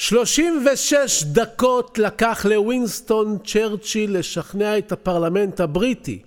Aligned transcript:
36 0.00 1.24
דקות 1.24 1.98
לקח 1.98 2.46
לווינסטון 2.46 3.38
צ'רצ'יל 3.44 4.18
לשכנע 4.18 4.78
את 4.78 4.92
הפרלמנט 4.92 5.60
הבריטי 5.60 6.22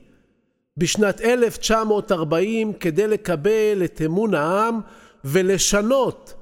בשנת 0.77 1.21
1940 1.21 2.73
כדי 2.73 3.07
לקבל 3.07 3.81
את 3.83 4.01
אמון 4.05 4.33
העם 4.33 4.79
ולשנות 5.25 6.33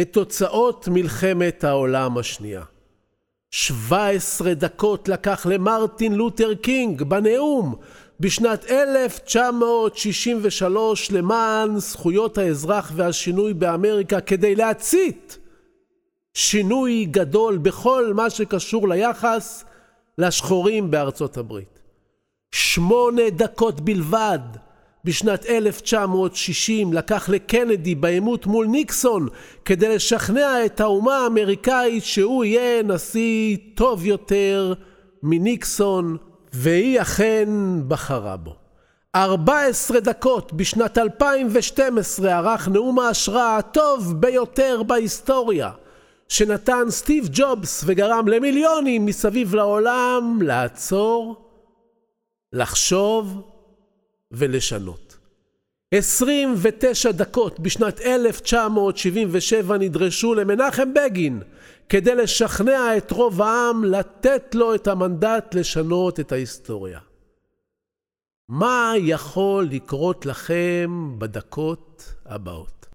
את 0.00 0.12
תוצאות 0.12 0.88
מלחמת 0.88 1.64
העולם 1.64 2.18
השנייה. 2.18 2.62
17 3.50 4.54
דקות 4.54 5.08
לקח 5.08 5.46
למרטין 5.46 6.14
לותר 6.14 6.54
קינג 6.54 7.02
בנאום 7.02 7.74
בשנת 8.20 8.70
1963 8.70 11.10
למען 11.10 11.78
זכויות 11.78 12.38
האזרח 12.38 12.92
והשינוי 12.94 13.54
באמריקה 13.54 14.20
כדי 14.20 14.54
להצית 14.54 15.38
שינוי 16.36 17.04
גדול 17.04 17.58
בכל 17.58 18.12
מה 18.14 18.30
שקשור 18.30 18.88
ליחס 18.88 19.64
לשחורים 20.18 20.90
בארצות 20.90 21.36
הברית. 21.36 21.80
שמונה 22.52 23.30
דקות 23.30 23.80
בלבד 23.80 24.38
בשנת 25.04 25.46
1960 25.46 26.92
לקח 26.92 27.28
לקנדי 27.28 27.94
בעימות 27.94 28.46
מול 28.46 28.66
ניקסון 28.66 29.28
כדי 29.64 29.94
לשכנע 29.94 30.64
את 30.66 30.80
האומה 30.80 31.16
האמריקאית 31.16 32.04
שהוא 32.04 32.44
יהיה 32.44 32.82
נשיא 32.82 33.56
טוב 33.74 34.06
יותר 34.06 34.74
מניקסון, 35.22 36.16
והיא 36.52 37.00
אכן 37.00 37.48
בחרה 37.88 38.36
בו. 38.36 38.56
14 39.14 40.00
דקות 40.00 40.52
בשנת 40.52 40.98
2012 40.98 42.36
ערך 42.36 42.68
נאום 42.68 42.98
ההשראה 42.98 43.56
הטוב 43.56 44.14
ביותר 44.20 44.82
בהיסטוריה, 44.82 45.70
שנתן 46.28 46.84
סטיב 46.90 47.28
ג'ובס 47.32 47.84
וגרם 47.86 48.28
למיליונים 48.28 49.06
מסביב 49.06 49.54
לעולם 49.54 50.38
לעצור, 50.42 51.50
לחשוב 52.52 53.42
ולשנות. 54.32 55.16
29 55.94 57.10
דקות 57.10 57.60
בשנת 57.60 58.00
1977 58.00 59.78
נדרשו 59.78 60.34
למנחם 60.34 60.94
בגין 60.94 61.42
כדי 61.88 62.14
לשכנע 62.14 62.96
את 62.96 63.10
רוב 63.10 63.42
העם 63.42 63.84
לתת 63.84 64.54
לו 64.54 64.74
את 64.74 64.88
המנדט 64.88 65.54
לשנות 65.54 66.20
את 66.20 66.32
ההיסטוריה. 66.32 66.98
מה 68.48 68.92
יכול 68.98 69.68
לקרות 69.70 70.26
לכם 70.26 71.14
בדקות 71.18 72.14
הבאות? 72.26 72.86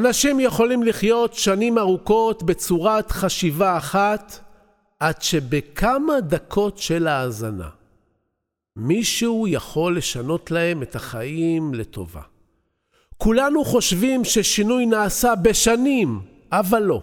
אנשים 0.00 0.40
יכולים 0.40 0.82
לחיות 0.82 1.34
שנים 1.34 1.78
ארוכות 1.78 2.42
בצורת 2.42 3.10
חשיבה 3.10 3.76
אחת, 3.76 4.38
עד 5.00 5.22
שבכמה 5.22 6.20
דקות 6.20 6.78
של 6.78 7.06
האזנה 7.06 7.68
מישהו 8.76 9.46
יכול 9.48 9.96
לשנות 9.96 10.50
להם 10.50 10.82
את 10.82 10.96
החיים 10.96 11.74
לטובה. 11.74 12.20
כולנו 13.16 13.64
חושבים 13.64 14.24
ששינוי 14.24 14.86
נעשה 14.86 15.34
בשנים, 15.34 16.20
אבל 16.52 16.82
לא. 16.82 17.02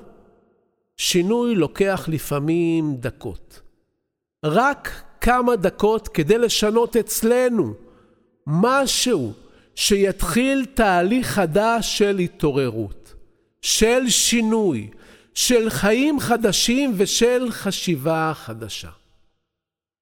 שינוי 0.97 1.55
לוקח 1.55 2.05
לפעמים 2.11 2.95
דקות. 2.99 3.61
רק 4.45 5.01
כמה 5.21 5.55
דקות 5.55 6.07
כדי 6.07 6.37
לשנות 6.37 6.95
אצלנו 6.95 7.73
משהו 8.47 9.33
שיתחיל 9.77 10.65
תהליך 10.65 11.27
חדש 11.27 11.97
של 11.97 12.17
התעוררות, 12.19 13.13
של 13.61 14.09
שינוי, 14.09 14.89
של 15.33 15.69
חיים 15.69 16.19
חדשים 16.19 16.93
ושל 16.97 17.47
חשיבה 17.51 18.31
חדשה. 18.35 18.89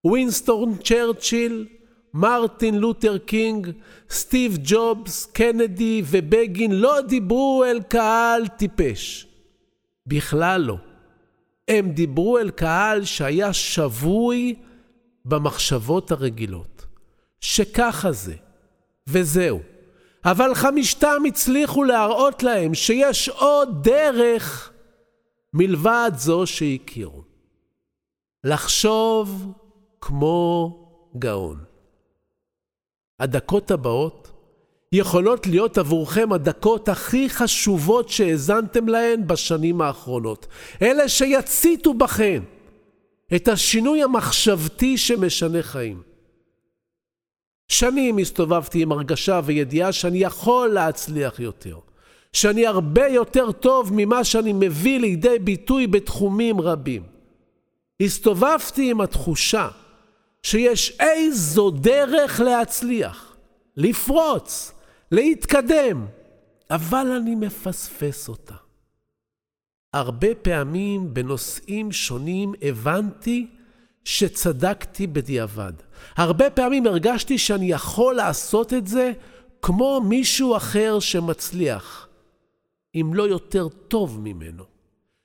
ווינסטון 0.06 0.78
צ'רצ'יל, 0.84 1.68
מרטין 2.14 2.76
לותר 2.76 3.18
קינג, 3.18 3.72
סטיב 4.10 4.58
ג'ובס, 4.64 5.26
קנדי 5.26 6.02
ובגין 6.06 6.72
לא 6.72 7.02
דיברו 7.02 7.64
אל 7.68 7.82
קהל 7.82 8.48
טיפש. 8.48 9.28
בכלל 10.08 10.62
לא. 10.62 10.78
הם 11.68 11.90
דיברו 11.90 12.38
אל 12.38 12.50
קהל 12.50 13.06
שהיה 13.06 13.54
שבוי 13.54 14.56
במחשבות 15.26 16.12
הרגילות. 16.12 16.86
שככה 17.42 18.12
זה. 18.12 18.45
וזהו. 19.10 19.60
אבל 20.26 20.56
חמישתם 20.56 21.24
הצליחו 21.28 21.84
להראות 21.84 22.44
להם 22.44 22.74
שיש 22.74 23.30
עוד 23.30 23.84
דרך 23.84 24.72
מלבד 25.54 26.12
זו 26.16 26.48
שהכירו. 26.48 27.24
לחשוב 28.44 29.54
כמו 30.02 30.72
גאון. 31.20 31.64
הדקות 33.20 33.72
הבאות 33.72 34.32
יכולות 34.92 35.48
להיות 35.48 35.78
עבורכם 35.78 36.34
הדקות 36.34 36.90
הכי 36.90 37.30
חשובות 37.30 38.10
שהאזנתם 38.10 38.88
להן 38.88 39.28
בשנים 39.28 39.82
האחרונות. 39.82 40.48
אלה 40.82 41.10
שיציתו 41.10 41.94
בכם 41.94 42.44
את 43.36 43.48
השינוי 43.48 44.04
המחשבתי 44.04 44.98
שמשנה 44.98 45.64
חיים. 45.64 46.02
שנים 47.68 48.18
הסתובבתי 48.18 48.82
עם 48.82 48.92
הרגשה 48.92 49.40
וידיעה 49.44 49.92
שאני 49.92 50.18
יכול 50.18 50.70
להצליח 50.70 51.40
יותר. 51.40 51.80
שאני 52.36 52.68
הרבה 52.68 53.08
יותר 53.08 53.52
טוב 53.52 53.90
ממה 53.94 54.24
שאני 54.24 54.54
מביא 54.54 55.00
לידי 55.00 55.40
ביטוי 55.40 55.88
בתחומים 55.88 56.62
רבים. 56.62 57.04
הסתובבתי 58.02 58.92
עם 58.92 59.02
התחושה 59.02 59.68
שיש 60.44 60.98
איזו 61.00 61.72
דרך 61.72 62.40
להצליח, 62.40 63.36
לפרוץ, 63.78 64.72
להתקדם, 65.12 66.06
אבל 66.70 67.12
אני 67.12 67.36
מפספס 67.36 68.28
אותה. 68.28 68.56
הרבה 69.94 70.36
פעמים 70.42 71.14
בנושאים 71.14 71.92
שונים 71.92 72.54
הבנתי 72.62 73.48
שצדקתי 74.06 75.08
בדיעבד. 75.08 75.74
הרבה 76.16 76.50
פעמים 76.50 76.88
הרגשתי 76.88 77.38
שאני 77.38 77.72
יכול 77.72 78.16
לעשות 78.16 78.74
את 78.74 78.88
זה 78.88 79.12
כמו 79.62 80.02
מישהו 80.02 80.58
אחר 80.58 81.00
שמצליח, 81.00 82.08
אם 82.96 83.12
לא 83.14 83.24
יותר 83.24 83.68
טוב 83.88 84.20
ממנו. 84.20 84.64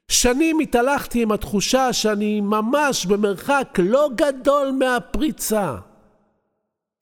שנים 0.08 0.58
התהלכתי 0.58 1.22
עם 1.22 1.32
התחושה 1.32 1.92
שאני 1.92 2.40
ממש 2.40 3.06
במרחק 3.06 3.78
לא 3.82 4.08
גדול 4.14 4.70
מהפריצה, 4.78 5.76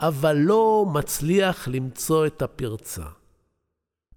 אבל 0.00 0.36
לא 0.36 0.86
מצליח 0.92 1.68
למצוא 1.68 2.26
את 2.26 2.42
הפרצה. 2.42 3.04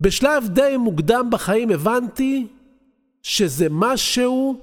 בשלב 0.01 0.47
די 0.47 0.77
מוקדם 0.77 1.27
בחיים 1.31 1.71
הבנתי 1.71 2.47
שזה 3.23 3.67
משהו 3.71 4.59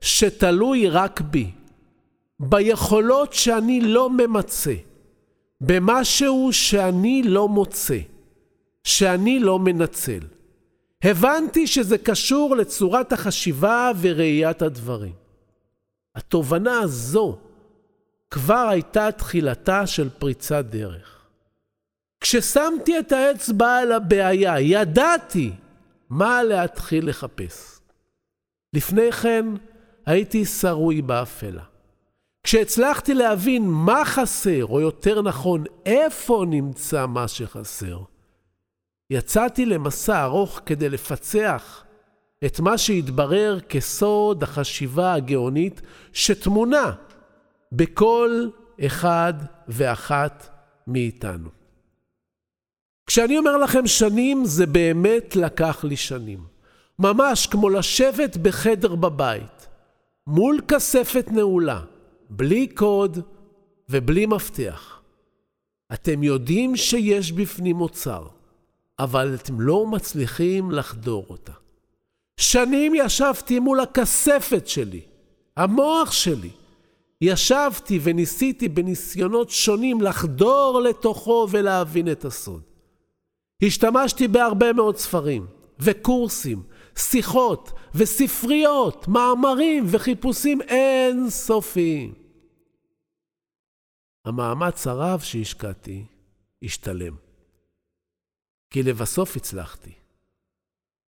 שתלוי 0.00 0.88
רק 0.88 1.20
בי. 1.20 1.50
ביכולות 2.42 3.32
שאני 3.32 3.80
לא 3.80 4.10
ממצה, 4.10 4.74
במשהו 5.60 6.48
שאני 6.52 7.22
לא 7.22 7.48
מוצא, 7.48 7.98
שאני 8.84 9.40
לא 9.40 9.58
מנצל. 9.58 10.20
הבנתי 11.04 11.66
שזה 11.66 11.98
קשור 11.98 12.56
לצורת 12.56 13.12
החשיבה 13.12 13.92
וראיית 14.00 14.62
הדברים. 14.62 15.12
התובנה 16.14 16.80
הזו 16.80 17.38
כבר 18.30 18.68
הייתה 18.70 19.12
תחילתה 19.12 19.86
של 19.86 20.08
פריצת 20.18 20.64
דרך. 20.64 21.26
כששמתי 22.20 22.98
את 22.98 23.12
האצבע 23.12 23.76
על 23.76 23.92
הבעיה, 23.92 24.60
ידעתי 24.60 25.52
מה 26.10 26.42
להתחיל 26.42 27.08
לחפש. 27.08 27.80
לפני 28.72 29.12
כן 29.12 29.46
הייתי 30.06 30.44
שרוי 30.44 31.02
באפלה. 31.02 31.69
כשהצלחתי 32.42 33.14
להבין 33.14 33.66
מה 33.66 34.04
חסר, 34.04 34.66
או 34.66 34.80
יותר 34.80 35.22
נכון, 35.22 35.64
איפה 35.86 36.44
נמצא 36.48 37.06
מה 37.06 37.28
שחסר, 37.28 37.98
יצאתי 39.10 39.66
למסע 39.66 40.24
ארוך 40.24 40.60
כדי 40.66 40.88
לפצח 40.88 41.84
את 42.46 42.60
מה 42.60 42.78
שהתברר 42.78 43.60
כסוד 43.60 44.42
החשיבה 44.42 45.14
הגאונית 45.14 45.80
שטמונה 46.12 46.92
בכל 47.72 48.48
אחד 48.86 49.34
ואחת 49.68 50.48
מאיתנו. 50.86 51.48
כשאני 53.06 53.38
אומר 53.38 53.56
לכם 53.56 53.86
שנים, 53.86 54.44
זה 54.44 54.66
באמת 54.66 55.36
לקח 55.36 55.84
לי 55.84 55.96
שנים. 55.96 56.44
ממש 56.98 57.46
כמו 57.46 57.68
לשבת 57.68 58.36
בחדר 58.36 58.94
בבית, 58.94 59.68
מול 60.26 60.60
כספת 60.68 61.26
נעולה, 61.30 61.80
בלי 62.30 62.66
קוד 62.66 63.18
ובלי 63.88 64.26
מפתח. 64.26 65.00
אתם 65.92 66.22
יודעים 66.22 66.76
שיש 66.76 67.32
בפנים 67.32 67.80
אוצר, 67.80 68.26
אבל 68.98 69.34
אתם 69.34 69.60
לא 69.60 69.86
מצליחים 69.86 70.70
לחדור 70.70 71.26
אותה. 71.30 71.52
שנים 72.40 72.92
ישבתי 72.94 73.58
מול 73.58 73.80
הכספת 73.80 74.68
שלי, 74.68 75.00
המוח 75.56 76.12
שלי. 76.12 76.50
ישבתי 77.20 77.98
וניסיתי 78.02 78.68
בניסיונות 78.68 79.50
שונים 79.50 80.00
לחדור 80.00 80.80
לתוכו 80.80 81.46
ולהבין 81.50 82.12
את 82.12 82.24
הסוד. 82.24 82.62
השתמשתי 83.62 84.28
בהרבה 84.28 84.72
מאוד 84.72 84.96
ספרים 84.96 85.46
וקורסים, 85.80 86.62
שיחות 87.00 87.72
וספריות, 87.94 89.08
מאמרים 89.08 89.84
וחיפושים 89.90 90.62
אין 90.62 91.30
סופיים. 91.30 92.14
המאמץ 94.24 94.86
הרב 94.86 95.20
שהשקעתי 95.20 96.04
השתלם. 96.62 97.16
כי 98.70 98.82
לבסוף 98.82 99.36
הצלחתי. 99.36 99.92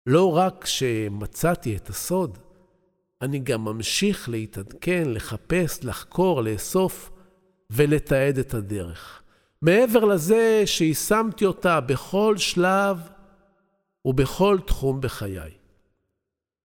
לא 0.06 0.36
רק 0.36 0.66
שמצאתי 0.66 1.76
את 1.76 1.88
הסוד, 1.88 2.38
אני 3.22 3.38
גם 3.38 3.64
ממשיך 3.64 4.28
להתעדכן, 4.28 5.02
לחפש, 5.06 5.84
לחקור, 5.84 6.42
לאסוף 6.42 7.10
ולתעד 7.70 8.38
את 8.38 8.54
הדרך. 8.54 9.22
מעבר 9.62 10.04
לזה 10.04 10.62
שיישמתי 10.66 11.44
אותה 11.44 11.80
בכל 11.80 12.34
שלב 12.38 12.98
ובכל 14.04 14.58
תחום 14.66 15.00
בחיי. 15.00 15.61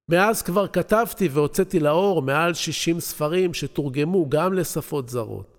מאז 0.10 0.42
כבר 0.42 0.68
כתבתי 0.68 1.28
והוצאתי 1.28 1.80
לאור 1.80 2.22
מעל 2.22 2.54
60 2.54 3.00
ספרים 3.00 3.54
שתורגמו 3.54 4.30
גם 4.30 4.54
לשפות 4.54 5.10
זרות. 5.10 5.58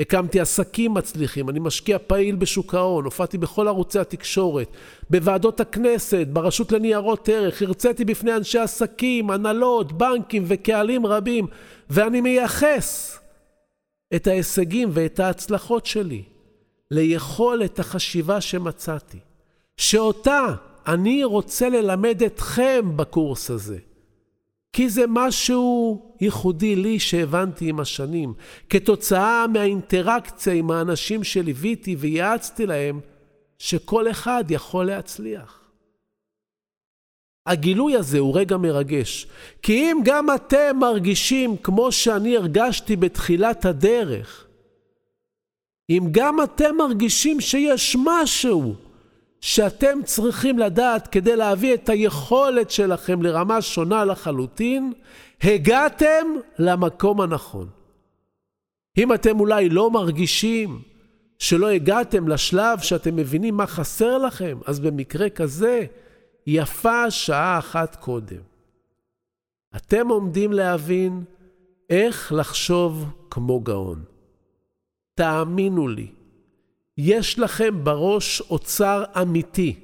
הקמתי 0.00 0.40
עסקים 0.40 0.94
מצליחים, 0.94 1.50
אני 1.50 1.58
משקיע 1.58 1.98
פעיל 2.06 2.36
בשוק 2.36 2.74
ההון, 2.74 3.04
הופעתי 3.04 3.38
בכל 3.38 3.68
ערוצי 3.68 3.98
התקשורת, 3.98 4.68
בוועדות 5.10 5.60
הכנסת, 5.60 6.26
ברשות 6.32 6.72
לניירות 6.72 7.28
ערך, 7.28 7.62
הרציתי 7.62 8.04
בפני 8.04 8.36
אנשי 8.36 8.58
עסקים, 8.58 9.30
הנהלות, 9.30 9.92
בנקים 9.92 10.44
וקהלים 10.46 11.06
רבים, 11.06 11.46
ואני 11.90 12.20
מייחס 12.20 13.18
את 14.14 14.26
ההישגים 14.26 14.88
ואת 14.92 15.20
ההצלחות 15.20 15.86
שלי 15.86 16.22
ליכולת 16.90 17.78
החשיבה 17.78 18.40
שמצאתי, 18.40 19.18
שאותה 19.76 20.54
אני 20.86 21.24
רוצה 21.24 21.68
ללמד 21.68 22.22
אתכם 22.22 22.96
בקורס 22.96 23.50
הזה. 23.50 23.78
כי 24.72 24.88
זה 24.88 25.04
משהו 25.08 26.02
ייחודי 26.20 26.76
לי 26.76 26.98
שהבנתי 26.98 27.68
עם 27.68 27.80
השנים, 27.80 28.34
כתוצאה 28.68 29.46
מהאינטראקציה 29.46 30.52
עם 30.52 30.70
האנשים 30.70 31.24
שליוויתי 31.24 31.96
וייעצתי 31.98 32.66
להם, 32.66 33.00
שכל 33.58 34.10
אחד 34.10 34.44
יכול 34.50 34.86
להצליח. 34.86 35.60
הגילוי 37.46 37.96
הזה 37.96 38.18
הוא 38.18 38.38
רגע 38.38 38.56
מרגש, 38.56 39.26
כי 39.62 39.72
אם 39.72 40.00
גם 40.04 40.26
אתם 40.34 40.76
מרגישים 40.80 41.56
כמו 41.56 41.92
שאני 41.92 42.36
הרגשתי 42.36 42.96
בתחילת 42.96 43.64
הדרך, 43.64 44.46
אם 45.90 46.08
גם 46.10 46.42
אתם 46.42 46.76
מרגישים 46.76 47.40
שיש 47.40 47.96
משהו 48.04 48.74
שאתם 49.40 49.98
צריכים 50.04 50.58
לדעת 50.58 51.06
כדי 51.06 51.36
להביא 51.36 51.74
את 51.74 51.88
היכולת 51.88 52.70
שלכם 52.70 53.22
לרמה 53.22 53.62
שונה 53.62 54.04
לחלוטין, 54.04 54.92
הגעתם 55.42 56.26
למקום 56.58 57.20
הנכון. 57.20 57.68
אם 58.98 59.12
אתם 59.12 59.40
אולי 59.40 59.68
לא 59.68 59.90
מרגישים 59.90 60.82
שלא 61.38 61.68
הגעתם 61.68 62.28
לשלב 62.28 62.78
שאתם 62.78 63.16
מבינים 63.16 63.56
מה 63.56 63.66
חסר 63.66 64.18
לכם, 64.18 64.58
אז 64.66 64.80
במקרה 64.80 65.30
כזה, 65.30 65.86
יפה 66.46 67.10
שעה 67.10 67.58
אחת 67.58 67.96
קודם. 67.96 68.40
אתם 69.76 70.08
עומדים 70.08 70.52
להבין 70.52 71.24
איך 71.90 72.32
לחשוב 72.32 73.04
כמו 73.30 73.60
גאון. 73.60 74.04
תאמינו 75.14 75.88
לי, 75.88 76.06
יש 77.02 77.38
לכם 77.38 77.84
בראש 77.84 78.40
אוצר 78.40 79.04
אמיתי. 79.22 79.74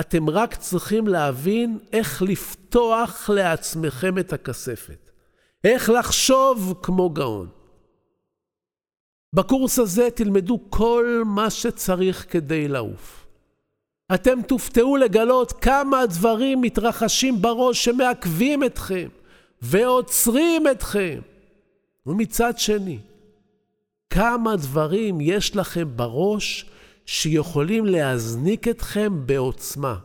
אתם 0.00 0.30
רק 0.30 0.54
צריכים 0.54 1.06
להבין 1.06 1.78
איך 1.92 2.22
לפתוח 2.22 3.30
לעצמכם 3.30 4.18
את 4.18 4.32
הכספת. 4.32 5.10
איך 5.64 5.90
לחשוב 5.90 6.74
כמו 6.82 7.10
גאון. 7.10 7.48
בקורס 9.32 9.78
הזה 9.78 10.08
תלמדו 10.14 10.60
כל 10.70 11.22
מה 11.26 11.50
שצריך 11.50 12.26
כדי 12.32 12.68
לעוף. 12.68 13.26
אתם 14.14 14.42
תופתעו 14.42 14.96
לגלות 14.96 15.52
כמה 15.52 16.06
דברים 16.06 16.60
מתרחשים 16.60 17.42
בראש 17.42 17.84
שמעכבים 17.84 18.64
אתכם 18.64 19.08
ועוצרים 19.62 20.68
אתכם. 20.70 21.20
ומצד 22.06 22.58
שני, 22.58 22.98
כמה 24.16 24.56
דברים 24.56 25.20
יש 25.20 25.56
לכם 25.56 25.88
בראש 25.96 26.70
שיכולים 27.06 27.86
להזניק 27.86 28.68
אתכם 28.68 29.26
בעוצמה. 29.26 29.98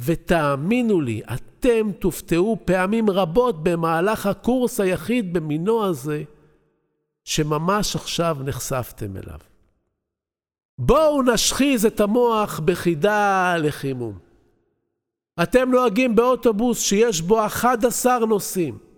ותאמינו 0.00 1.00
לי, 1.00 1.20
אתם 1.34 1.92
תופתעו 1.98 2.58
פעמים 2.64 3.10
רבות 3.10 3.64
במהלך 3.64 4.26
הקורס 4.26 4.80
היחיד 4.80 5.32
במינו 5.32 5.84
הזה, 5.84 6.22
שממש 7.24 7.96
עכשיו 7.96 8.36
נחשפתם 8.44 9.16
אליו. 9.16 9.38
בואו 10.78 11.22
נשחיז 11.22 11.86
את 11.86 12.00
המוח 12.00 12.60
בחידה 12.64 13.54
לחימום. 13.58 14.18
אתם 15.42 15.70
נוהגים 15.70 16.16
באוטובוס 16.16 16.80
שיש 16.80 17.20
בו 17.20 17.46
11 17.46 18.18
נוסעים. 18.18 18.93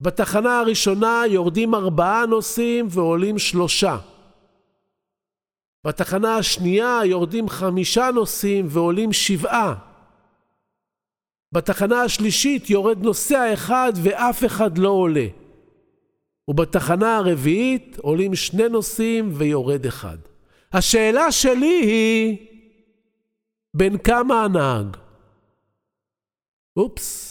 בתחנה 0.00 0.58
הראשונה 0.60 1.22
יורדים 1.28 1.74
ארבעה 1.74 2.26
נוסעים 2.26 2.86
ועולים 2.90 3.38
שלושה. 3.38 3.98
בתחנה 5.86 6.36
השנייה 6.36 7.00
יורדים 7.04 7.48
חמישה 7.48 8.10
נוסעים 8.14 8.66
ועולים 8.68 9.12
שבעה. 9.12 9.74
בתחנה 11.52 12.02
השלישית 12.02 12.70
יורד 12.70 12.98
נוסע 13.02 13.54
אחד 13.54 13.92
ואף 14.02 14.44
אחד 14.44 14.78
לא 14.78 14.88
עולה. 14.88 15.26
ובתחנה 16.48 17.16
הרביעית 17.16 17.98
עולים 17.98 18.34
שני 18.34 18.68
נוסעים 18.68 19.30
ויורד 19.34 19.86
אחד. 19.86 20.18
השאלה 20.72 21.32
שלי 21.32 21.80
היא, 21.82 22.36
בין 23.74 23.98
כמה 23.98 24.44
הנהג? 24.44 24.96
אופס. 26.76 27.27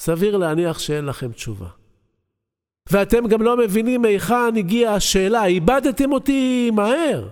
סביר 0.00 0.36
להניח 0.36 0.78
שאין 0.78 1.04
לכם 1.04 1.32
תשובה. 1.32 1.68
ואתם 2.90 3.26
גם 3.28 3.42
לא 3.42 3.56
מבינים 3.56 4.04
היכן 4.04 4.56
הגיעה 4.56 4.94
השאלה, 4.94 5.44
איבדתם 5.44 6.12
אותי 6.12 6.70
מהר. 6.70 7.28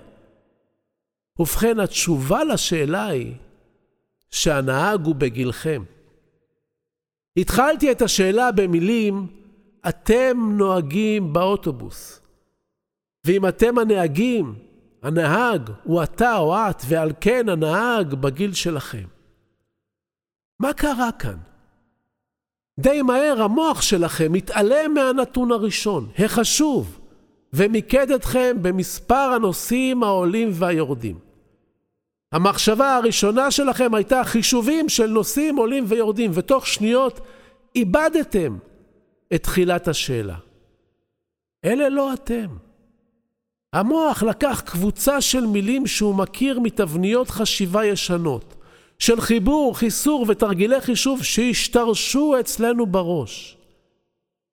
ובכן, 1.39 1.81
התשובה 1.81 2.45
לשאלה 2.45 3.07
היא 3.07 3.35
שהנהג 4.31 5.07
הוא 5.07 5.15
בגילכם. 5.15 5.83
התחלתי 7.37 7.93
את 7.93 8.03
השאלה 8.03 8.53
במילים, 8.53 9.27
אתם 9.89 10.37
נוהגים 10.59 11.33
באוטובוס. 11.33 12.21
ואם 13.27 13.49
אתם 13.49 13.79
הנהגים, 13.79 14.55
הנהג 15.03 15.71
הוא 15.85 16.03
אתה 16.03 16.37
או 16.37 16.57
את, 16.57 16.83
ועל 16.89 17.13
כן 17.21 17.49
הנהג 17.49 18.15
בגיל 18.15 18.53
שלכם. 18.53 19.07
מה 20.61 20.73
קרה 20.73 21.13
כאן? 21.19 21.37
די 22.79 23.03
מהר 23.03 23.43
המוח 23.43 23.83
שלכם 23.83 24.33
מתעלם 24.33 24.95
מהנתון 24.95 25.53
הראשון, 25.53 26.09
החשוב, 26.19 26.99
ומיקד 27.53 28.11
אתכם 28.11 28.57
במספר 28.63 29.15
הנושאים 29.15 30.03
העולים 30.03 30.51
והיורדים. 30.53 31.19
המחשבה 32.33 32.97
הראשונה 32.97 33.51
שלכם 33.51 33.95
הייתה 33.95 34.25
חישובים 34.25 34.89
של 34.89 35.07
נושאים 35.07 35.57
עולים 35.57 35.85
ויורדים, 35.89 36.31
ותוך 36.35 36.67
שניות 36.67 37.21
איבדתם 37.77 38.59
את 39.35 39.43
תחילת 39.43 39.89
השאלה. 39.89 40.37
אלה 41.65 41.89
לא 41.89 42.15
אתם. 42.15 42.47
המוח 43.73 44.23
לקח 44.23 44.63
קבוצה 44.67 45.21
של 45.21 45.47
מילים 45.47 45.87
שהוא 45.87 46.15
מכיר 46.15 46.61
מתבניות 46.61 47.31
חשיבה 47.31 47.85
ישנות, 47.85 48.55
של 48.99 49.21
חיבור, 49.21 49.79
חיסור 49.79 50.25
ותרגילי 50.29 50.81
חישוב 50.81 51.23
שהשתרשו 51.23 52.35
אצלנו 52.41 52.87
בראש. 52.87 53.57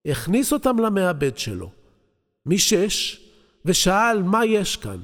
הכניס 0.07 0.53
אותם 0.53 0.79
למעבד 0.79 1.37
שלו, 1.37 1.69
משש, 2.45 3.21
ושאל 3.65 4.23
מה 4.23 4.45
יש 4.45 4.77
כאן, 4.77 5.01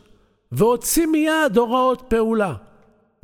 והוציא 0.51 1.05
מיד 1.05 1.57
הוראות 1.57 2.03
פעולה. 2.07 2.53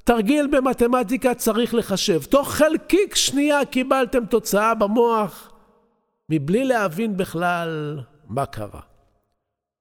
תרגיל 0.03 0.47
במתמטיקה 0.47 1.33
צריך 1.33 1.73
לחשב. 1.73 2.23
תוך 2.23 2.51
חלקיק 2.51 3.15
שנייה 3.15 3.65
קיבלתם 3.65 4.25
תוצאה 4.25 4.73
במוח, 4.73 5.51
מבלי 6.29 6.65
להבין 6.65 7.17
בכלל 7.17 7.99
מה 8.29 8.45
קרה. 8.45 8.81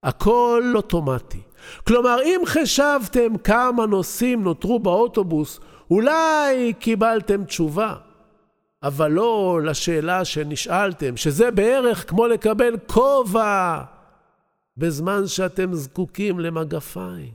הכל 0.03 0.73
אוטומטי. 0.75 1.41
כלומר, 1.87 2.23
אם 2.23 2.41
חשבתם 2.47 3.39
כמה 3.39 3.87
נוסעים 3.87 4.45
נותרו 4.45 4.79
באוטובוס, 4.79 5.61
אולי 5.91 6.73
קיבלתם 6.79 7.45
תשובה, 7.45 7.95
אבל 8.83 9.11
לא 9.11 9.61
לשאלה 9.65 10.25
שנשאלתם, 10.25 11.17
שזה 11.17 11.51
בערך 11.51 12.11
כמו 12.11 12.27
לקבל 12.27 12.77
כובע 12.87 13.83
בזמן 14.77 15.27
שאתם 15.27 15.75
זקוקים 15.75 16.41
למגפיים. 16.41 17.35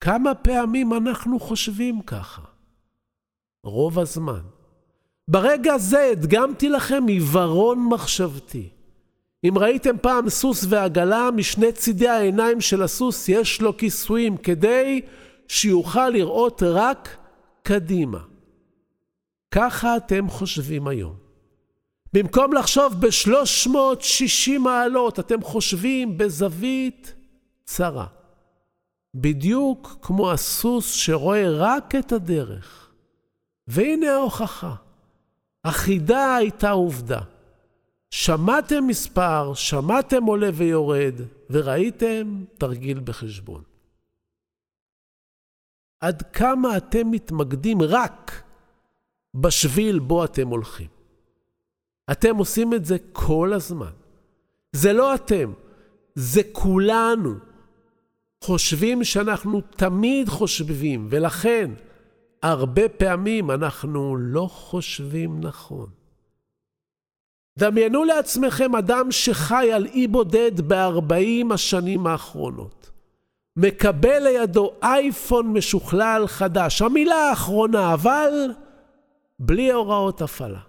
כמה 0.00 0.34
פעמים 0.34 0.92
אנחנו 0.92 1.40
חושבים 1.40 2.02
ככה? 2.02 2.42
רוב 3.64 3.98
הזמן. 3.98 4.40
ברגע 5.28 5.74
הזה 5.74 6.08
הדגמתי 6.12 6.68
לכם 6.68 7.04
עיוורון 7.08 7.88
מחשבתי. 7.90 8.68
אם 9.44 9.58
ראיתם 9.58 9.98
פעם 10.02 10.28
סוס 10.28 10.64
ועגלה, 10.68 11.30
משני 11.36 11.72
צידי 11.72 12.08
העיניים 12.08 12.60
של 12.60 12.82
הסוס 12.82 13.28
יש 13.28 13.60
לו 13.60 13.76
כיסויים 13.76 14.36
כדי 14.36 15.00
שיוכל 15.50 16.08
לראות 16.08 16.62
רק 16.62 17.16
קדימה. 17.62 18.18
ככה 19.50 19.96
אתם 19.96 20.28
חושבים 20.28 20.88
היום. 20.88 21.16
במקום 22.12 22.52
לחשוב 22.52 22.94
ב-360 23.00 24.58
מעלות, 24.58 25.20
אתם 25.20 25.42
חושבים 25.42 26.18
בזווית 26.18 27.14
צרה. 27.64 28.06
בדיוק 29.14 29.96
כמו 30.02 30.30
הסוס 30.32 30.94
שרואה 30.94 31.50
רק 31.50 31.94
את 31.94 32.12
הדרך. 32.12 32.90
והנה 33.68 34.10
ההוכחה. 34.12 34.74
החידה 35.64 36.36
הייתה 36.36 36.70
עובדה. 36.70 37.20
שמעתם 38.10 38.86
מספר, 38.86 39.54
שמעתם 39.54 40.24
עולה 40.24 40.50
ויורד, 40.54 41.14
וראיתם 41.50 42.44
תרגיל 42.58 43.00
בחשבון. 43.04 43.69
עד 46.00 46.22
כמה 46.22 46.76
אתם 46.76 47.10
מתמקדים 47.10 47.82
רק 47.82 48.42
בשביל 49.34 49.98
בו 49.98 50.24
אתם 50.24 50.48
הולכים. 50.48 50.88
אתם 52.10 52.36
עושים 52.36 52.74
את 52.74 52.84
זה 52.84 52.96
כל 53.12 53.52
הזמן. 53.52 53.90
זה 54.72 54.92
לא 54.92 55.14
אתם, 55.14 55.52
זה 56.14 56.40
כולנו. 56.52 57.34
חושבים 58.44 59.04
שאנחנו 59.04 59.60
תמיד 59.60 60.28
חושבים, 60.28 61.06
ולכן 61.10 61.70
הרבה 62.42 62.88
פעמים 62.88 63.50
אנחנו 63.50 64.16
לא 64.16 64.46
חושבים 64.52 65.40
נכון. 65.40 65.86
דמיינו 67.58 68.04
לעצמכם 68.04 68.76
אדם 68.76 69.12
שחי 69.12 69.72
על 69.72 69.86
אי 69.86 70.06
בודד 70.06 70.60
בארבעים 70.60 71.52
השנים 71.52 72.06
האחרונות. 72.06 72.79
מקבל 73.56 74.22
לידו 74.22 74.72
אייפון 74.82 75.52
משוכלל 75.52 76.26
חדש, 76.26 76.82
המילה 76.82 77.14
האחרונה, 77.14 77.94
אבל 77.94 78.32
בלי 79.38 79.72
הוראות 79.72 80.22
הפעלה. 80.22 80.60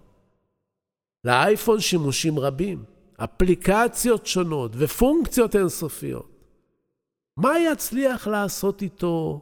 לאייפון 1.23 1.79
שימושים 1.79 2.39
רבים, 2.39 2.83
אפליקציות 3.23 4.25
שונות 4.25 4.71
ופונקציות 4.75 5.55
אינסופיות. 5.55 6.31
מה 7.37 7.59
יצליח 7.59 8.27
לעשות 8.27 8.81
איתו 8.81 9.41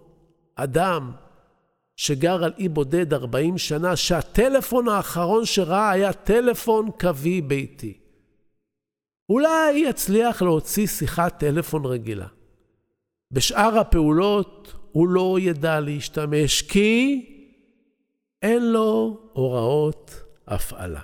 אדם 0.55 1.11
שגר 1.95 2.43
על 2.43 2.53
אי 2.57 2.69
בודד 2.69 3.13
40 3.13 3.57
שנה, 3.57 3.95
שהטלפון 3.95 4.87
האחרון 4.87 5.45
שראה 5.45 5.89
היה 5.89 6.13
טלפון 6.13 6.91
קווי 6.99 7.41
ביתי? 7.41 7.99
אולי 9.29 9.71
יצליח 9.77 10.41
להוציא 10.41 10.87
שיחת 10.87 11.39
טלפון 11.39 11.85
רגילה. 11.85 12.27
בשאר 13.31 13.79
הפעולות 13.79 14.73
הוא 14.91 15.07
לא 15.07 15.37
ידע 15.39 15.79
להשתמש 15.79 16.61
כי 16.61 17.25
אין 18.41 18.71
לו 18.71 19.19
הוראות 19.33 20.23
הפעלה. 20.47 21.01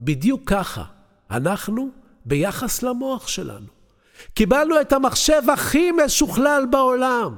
בדיוק 0.00 0.42
ככה 0.46 0.84
אנחנו 1.30 1.88
ביחס 2.24 2.82
למוח 2.82 3.28
שלנו. 3.28 3.66
קיבלנו 4.34 4.80
את 4.80 4.92
המחשב 4.92 5.42
הכי 5.52 5.90
משוכלל 6.04 6.66
בעולם, 6.70 7.36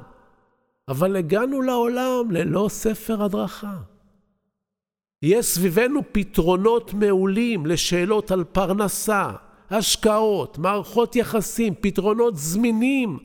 אבל 0.89 1.17
הגענו 1.17 1.63
לעולם 1.63 2.31
ללא 2.31 2.67
ספר 2.71 3.23
הדרכה. 3.23 3.77
יש 5.23 5.47
סביבנו 5.47 6.01
פתרונות 6.13 6.95
מעולים 6.95 7.67
לשאלות 7.67 8.31
על 8.31 8.45
פרנסה, 8.45 9.31
השקעות, 9.71 10.59
מערכות 10.59 11.17
יחסים, 11.17 11.75
פתרונות 11.81 12.37
זמינים 12.37 13.19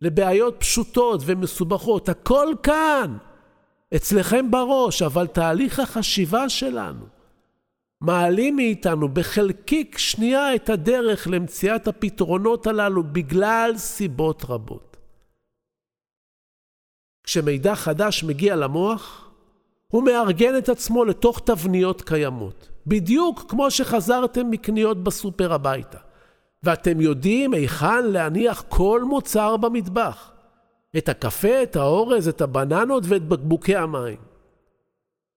לבעיות 0.00 0.56
פשוטות 0.58 1.20
ומסובכות. 1.26 2.08
הכל 2.08 2.54
כאן, 2.62 3.16
אצלכם 3.96 4.50
בראש, 4.50 5.02
אבל 5.02 5.26
תהליך 5.26 5.80
החשיבה 5.80 6.48
שלנו 6.48 7.06
מעלים 8.00 8.56
מאיתנו 8.56 9.08
בחלקיק 9.08 9.98
שנייה 9.98 10.54
את 10.54 10.70
הדרך 10.70 11.28
למציאת 11.28 11.88
הפתרונות 11.88 12.66
הללו 12.66 13.02
בגלל 13.04 13.72
סיבות 13.76 14.44
רבות. 14.48 14.96
כשמידע 17.24 17.74
חדש 17.74 18.24
מגיע 18.24 18.56
למוח, 18.56 19.30
הוא 19.88 20.04
מארגן 20.04 20.58
את 20.58 20.68
עצמו 20.68 21.04
לתוך 21.04 21.40
תבניות 21.44 22.02
קיימות, 22.02 22.68
בדיוק 22.86 23.44
כמו 23.48 23.70
שחזרתם 23.70 24.50
מקניות 24.50 25.04
בסופר 25.04 25.52
הביתה, 25.52 25.98
ואתם 26.62 27.00
יודעים 27.00 27.54
היכן 27.54 28.06
להניח 28.06 28.64
כל 28.68 29.04
מוצר 29.04 29.56
במטבח. 29.56 30.32
את 30.98 31.08
הקפה, 31.08 31.62
את 31.62 31.76
האורז, 31.76 32.28
את 32.28 32.40
הבננות 32.40 33.04
ואת 33.06 33.28
בקבוקי 33.28 33.76
המים. 33.76 34.16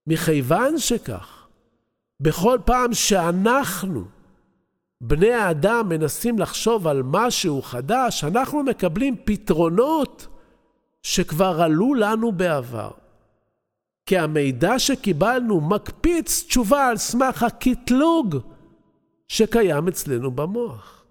מכיוון 0.08 0.78
שכך, 0.78 1.48
בכל 2.20 2.60
פעם 2.66 2.94
שאנחנו, 2.94 4.04
בני 5.02 5.34
האדם, 5.34 5.90
מנסים 5.90 6.40
לחשוב 6.40 6.88
על 6.88 7.02
משהו 7.06 7.62
חדש, 7.62 8.24
אנחנו 8.24 8.64
מקבלים 8.64 9.16
פתרונות 9.26 10.28
שכבר 11.04 11.62
עלו 11.62 11.94
לנו 11.94 12.32
בעבר. 12.32 12.92
כי 14.06 14.18
המידע 14.18 14.80
שקיבלנו 14.80 15.62
מקפיץ 15.62 16.44
תשובה 16.48 16.88
על 16.88 16.98
סמך 16.98 17.44
הקטלוג 17.44 18.36
שקיים 19.28 19.88
אצלנו 19.88 20.32
במוח. 20.32 21.03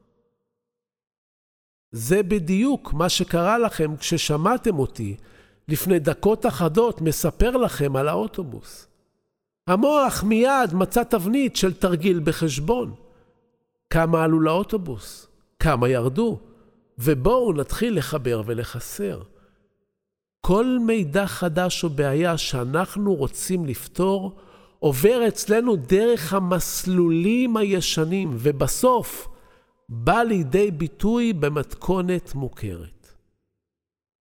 זה 1.93 2.23
בדיוק 2.23 2.93
מה 2.93 3.09
שקרה 3.09 3.59
לכם 3.59 3.97
כששמעתם 3.97 4.79
אותי 4.79 5.17
לפני 5.69 5.99
דקות 5.99 6.47
אחדות 6.47 7.01
מספר 7.01 7.51
לכם 7.57 7.97
על 7.97 8.09
האוטובוס. 8.09 8.87
המוח 9.67 10.23
מיד 10.23 10.75
מצא 10.75 11.03
תבנית 11.03 11.57
של 11.57 11.75
תרגיל 11.75 12.21
בחשבון. 12.25 12.95
כמה 13.91 14.25
עלו 14.25 14.41
לאוטובוס? 14.41 15.27
כמה 15.59 15.89
ירדו? 15.89 16.39
ובואו 16.99 17.53
נתחיל 17.53 17.99
לחבר 17.99 18.43
ולחסר. 18.47 19.23
כל 20.41 20.79
מידע 20.87 21.27
חדש 21.27 21.85
או 21.85 21.91
בעיה 21.91 22.39
שאנחנו 22.39 23.15
רוצים 23.15 23.67
לפתור 23.67 24.37
עובר 24.79 25.29
אצלנו 25.29 25.77
דרך 25.77 26.35
המסלולים 26.35 27.57
הישנים, 27.57 28.31
ובסוף 28.39 29.29
בא 29.95 30.23
לידי 30.23 30.71
ביטוי 30.71 31.33
במתכונת 31.33 32.35
מוכרת. 32.35 33.07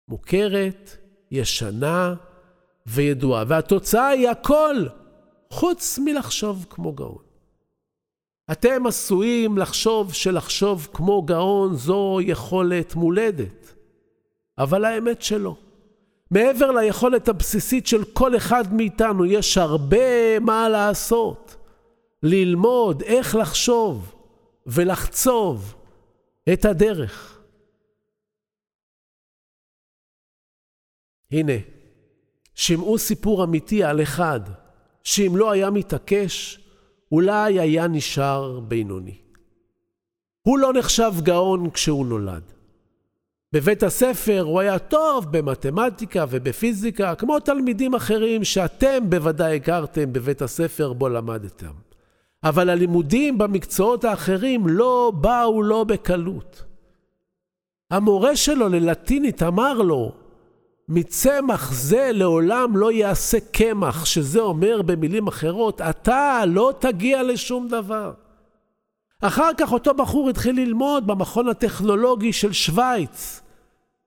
מוכרת, 0.07 0.97
ישנה 1.31 2.13
וידועה, 2.86 3.43
והתוצאה 3.47 4.07
היא 4.07 4.29
הכל 4.29 4.75
חוץ 5.50 6.00
מלחשוב 6.00 6.65
כמו 6.69 6.93
גאון. 6.93 7.24
אתם 8.51 8.88
עשויים 8.88 9.57
לחשוב 9.57 10.13
שלחשוב 10.13 10.88
כמו 10.93 11.21
גאון 11.21 11.75
זו 11.75 12.19
יכולת 12.21 12.95
מולדת, 12.95 13.74
אבל 14.57 14.86
האמת 14.86 15.21
שלא. 15.21 15.55
מעבר 16.31 16.71
ליכולת 16.71 17.27
הבסיסית 17.27 17.88
של 17.88 18.03
כל 18.03 18.36
אחד 18.36 18.74
מאיתנו, 18.74 19.25
יש 19.25 19.57
הרבה 19.57 20.39
מה 20.39 20.69
לעשות. 20.69 21.55
ללמוד 22.24 23.01
איך 23.01 23.36
לחשוב 23.36 24.16
ולחצוב 24.67 25.75
את 26.53 26.65
הדרך. 26.65 27.41
הנה, 31.31 31.53
שמעו 32.55 32.97
סיפור 32.97 33.43
אמיתי 33.43 33.83
על 33.83 34.01
אחד, 34.01 34.39
שאם 35.03 35.31
לא 35.36 35.51
היה 35.51 35.69
מתעקש, 35.69 36.59
אולי 37.12 37.59
היה 37.59 37.88
נשאר 37.88 38.59
בינוני. 38.59 39.17
הוא 40.41 40.59
לא 40.59 40.74
נחשב 40.74 41.13
גאון 41.24 41.69
כשהוא 41.69 42.05
נולד. 42.05 42.43
בבית 43.53 43.83
הספר 43.83 44.41
הוא 44.41 44.59
היה 44.59 44.79
טוב 44.79 45.38
במתמטיקה 45.38 46.25
ובפיזיקה, 46.29 47.15
כמו 47.15 47.39
תלמידים 47.39 47.95
אחרים 47.95 48.43
שאתם 48.43 49.09
בוודאי 49.09 49.55
הכרתם 49.55 50.13
בבית 50.13 50.41
הספר 50.41 50.93
בו 50.93 51.09
למדתם. 51.09 51.87
אבל 52.44 52.70
הלימודים 52.70 53.38
במקצועות 53.38 54.03
האחרים 54.03 54.67
לא 54.67 55.12
באו 55.15 55.62
לו 55.62 55.86
בקלות. 55.86 56.63
המורה 57.91 58.36
שלו 58.36 58.70
ללטינית 58.70 59.44
אמר 59.44 59.74
לו, 59.74 60.12
מצמח 60.89 61.72
זה 61.72 62.10
לעולם 62.13 62.77
לא 62.77 62.91
יעשה 62.91 63.38
קמח, 63.51 64.06
שזה 64.06 64.39
אומר 64.39 64.82
במילים 64.82 65.27
אחרות, 65.27 65.82
אתה 65.82 66.44
לא 66.48 66.74
תגיע 66.79 67.24
לשום 67.24 67.67
דבר. 67.67 68.13
אחר 69.22 69.50
כך 69.58 69.72
אותו 69.72 69.94
בחור 69.94 70.29
התחיל 70.29 70.56
ללמוד 70.56 71.08
במכון 71.08 71.48
הטכנולוגי 71.48 72.34
של 72.34 72.53
שווייץ, 72.53 73.41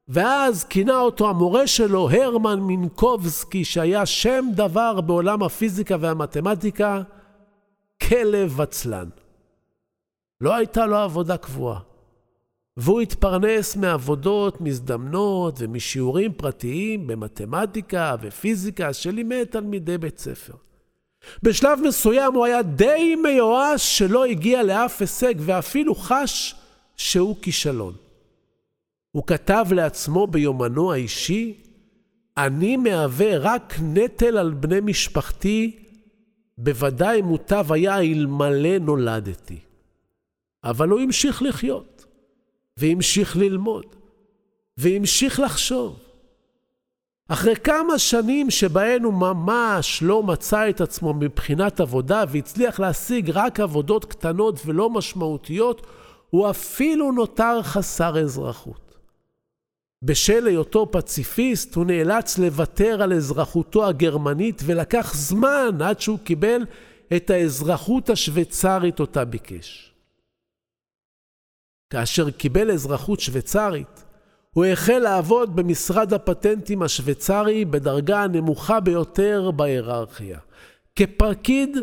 ואז 0.08 0.64
כינה 0.64 1.00
אותו 1.00 1.28
המורה 1.30 1.66
שלו, 1.66 2.10
הרמן 2.10 2.60
מינקובסקי, 2.60 3.64
שהיה 3.64 4.06
שם 4.06 4.44
דבר 4.54 5.00
בעולם 5.00 5.42
הפיזיקה 5.42 5.96
והמתמטיקה, 6.00 7.02
כלב 8.08 8.60
עצלן. 8.60 9.08
לא 10.40 10.54
הייתה 10.54 10.86
לו 10.86 10.96
עבודה 10.96 11.36
קבועה. 11.36 11.80
והוא 12.76 13.00
התפרנס 13.00 13.76
מעבודות 13.76 14.60
מזדמנות 14.60 15.54
ומשיעורים 15.58 16.32
פרטיים 16.32 17.06
במתמטיקה 17.06 18.16
ופיזיקה 18.22 18.92
שלימד 18.92 19.44
תלמידי 19.44 19.98
בית 19.98 20.18
ספר. 20.18 20.54
בשלב 21.42 21.80
מסוים 21.84 22.34
הוא 22.34 22.44
היה 22.44 22.62
די 22.62 23.16
מיואש 23.22 23.98
שלא 23.98 24.24
הגיע 24.24 24.62
לאף 24.62 25.00
הישג 25.00 25.34
ואפילו 25.38 25.94
חש 25.94 26.54
שהוא 26.96 27.36
כישלון. 27.42 27.94
הוא 29.12 29.26
כתב 29.26 29.66
לעצמו 29.70 30.26
ביומנו 30.26 30.92
האישי, 30.92 31.54
אני 32.36 32.76
מהווה 32.76 33.38
רק 33.38 33.74
נטל 33.82 34.38
על 34.38 34.50
בני 34.50 34.80
משפחתי, 34.80 35.79
בוודאי 36.62 37.22
מוטב 37.22 37.72
היה 37.72 38.00
אלמלא 38.00 38.78
נולדתי. 38.78 39.58
אבל 40.64 40.88
הוא 40.88 41.00
המשיך 41.00 41.42
לחיות, 41.42 42.06
והמשיך 42.76 43.36
ללמוד, 43.36 43.86
והמשיך 44.76 45.40
לחשוב. 45.40 45.98
אחרי 47.28 47.56
כמה 47.56 47.98
שנים 47.98 48.50
שבהן 48.50 49.02
הוא 49.02 49.14
ממש 49.14 50.02
לא 50.02 50.22
מצא 50.22 50.68
את 50.70 50.80
עצמו 50.80 51.14
מבחינת 51.14 51.80
עבודה 51.80 52.24
והצליח 52.28 52.80
להשיג 52.80 53.30
רק 53.30 53.60
עבודות 53.60 54.04
קטנות 54.04 54.60
ולא 54.66 54.90
משמעותיות, 54.90 55.86
הוא 56.30 56.50
אפילו 56.50 57.12
נותר 57.12 57.62
חסר 57.62 58.18
אזרחות. 58.18 58.89
בשל 60.02 60.46
היותו 60.46 60.92
פציפיסט, 60.92 61.74
הוא 61.74 61.84
נאלץ 61.86 62.38
לוותר 62.38 63.02
על 63.02 63.12
אזרחותו 63.12 63.86
הגרמנית 63.88 64.62
ולקח 64.64 65.14
זמן 65.14 65.78
עד 65.84 66.00
שהוא 66.00 66.18
קיבל 66.18 66.62
את 67.16 67.30
האזרחות 67.30 68.10
השוויצרית 68.10 69.00
אותה 69.00 69.24
ביקש. 69.24 69.94
כאשר 71.90 72.30
קיבל 72.30 72.70
אזרחות 72.70 73.20
שוויצרית, 73.20 74.04
הוא 74.50 74.64
החל 74.64 74.98
לעבוד 74.98 75.56
במשרד 75.56 76.12
הפטנטים 76.12 76.82
השוויצרי 76.82 77.64
בדרגה 77.64 78.22
הנמוכה 78.22 78.80
ביותר 78.80 79.50
בהיררכיה, 79.50 80.38
כפקיד 80.96 81.76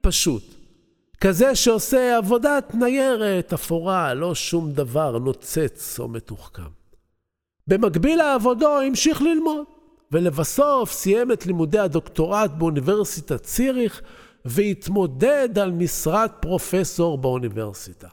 פשוט, 0.00 0.42
כזה 1.20 1.54
שעושה 1.54 2.16
עבודת 2.16 2.74
ניירת 2.74 3.52
אפורה, 3.52 4.14
לא 4.14 4.34
שום 4.34 4.72
דבר 4.72 5.18
נוצץ 5.18 6.00
או 6.00 6.08
מתוחכם. 6.08 6.75
במקביל 7.66 8.18
לעבודו 8.18 8.80
המשיך 8.80 9.22
ללמוד, 9.22 9.64
ולבסוף 10.12 10.92
סיים 10.92 11.32
את 11.32 11.46
לימודי 11.46 11.78
הדוקטורט 11.78 12.50
באוניברסיטת 12.50 13.42
ציריך 13.42 14.02
והתמודד 14.44 15.58
על 15.58 15.70
משרת 15.70 16.32
פרופסור 16.40 17.18
באוניברסיטה. 17.18 18.08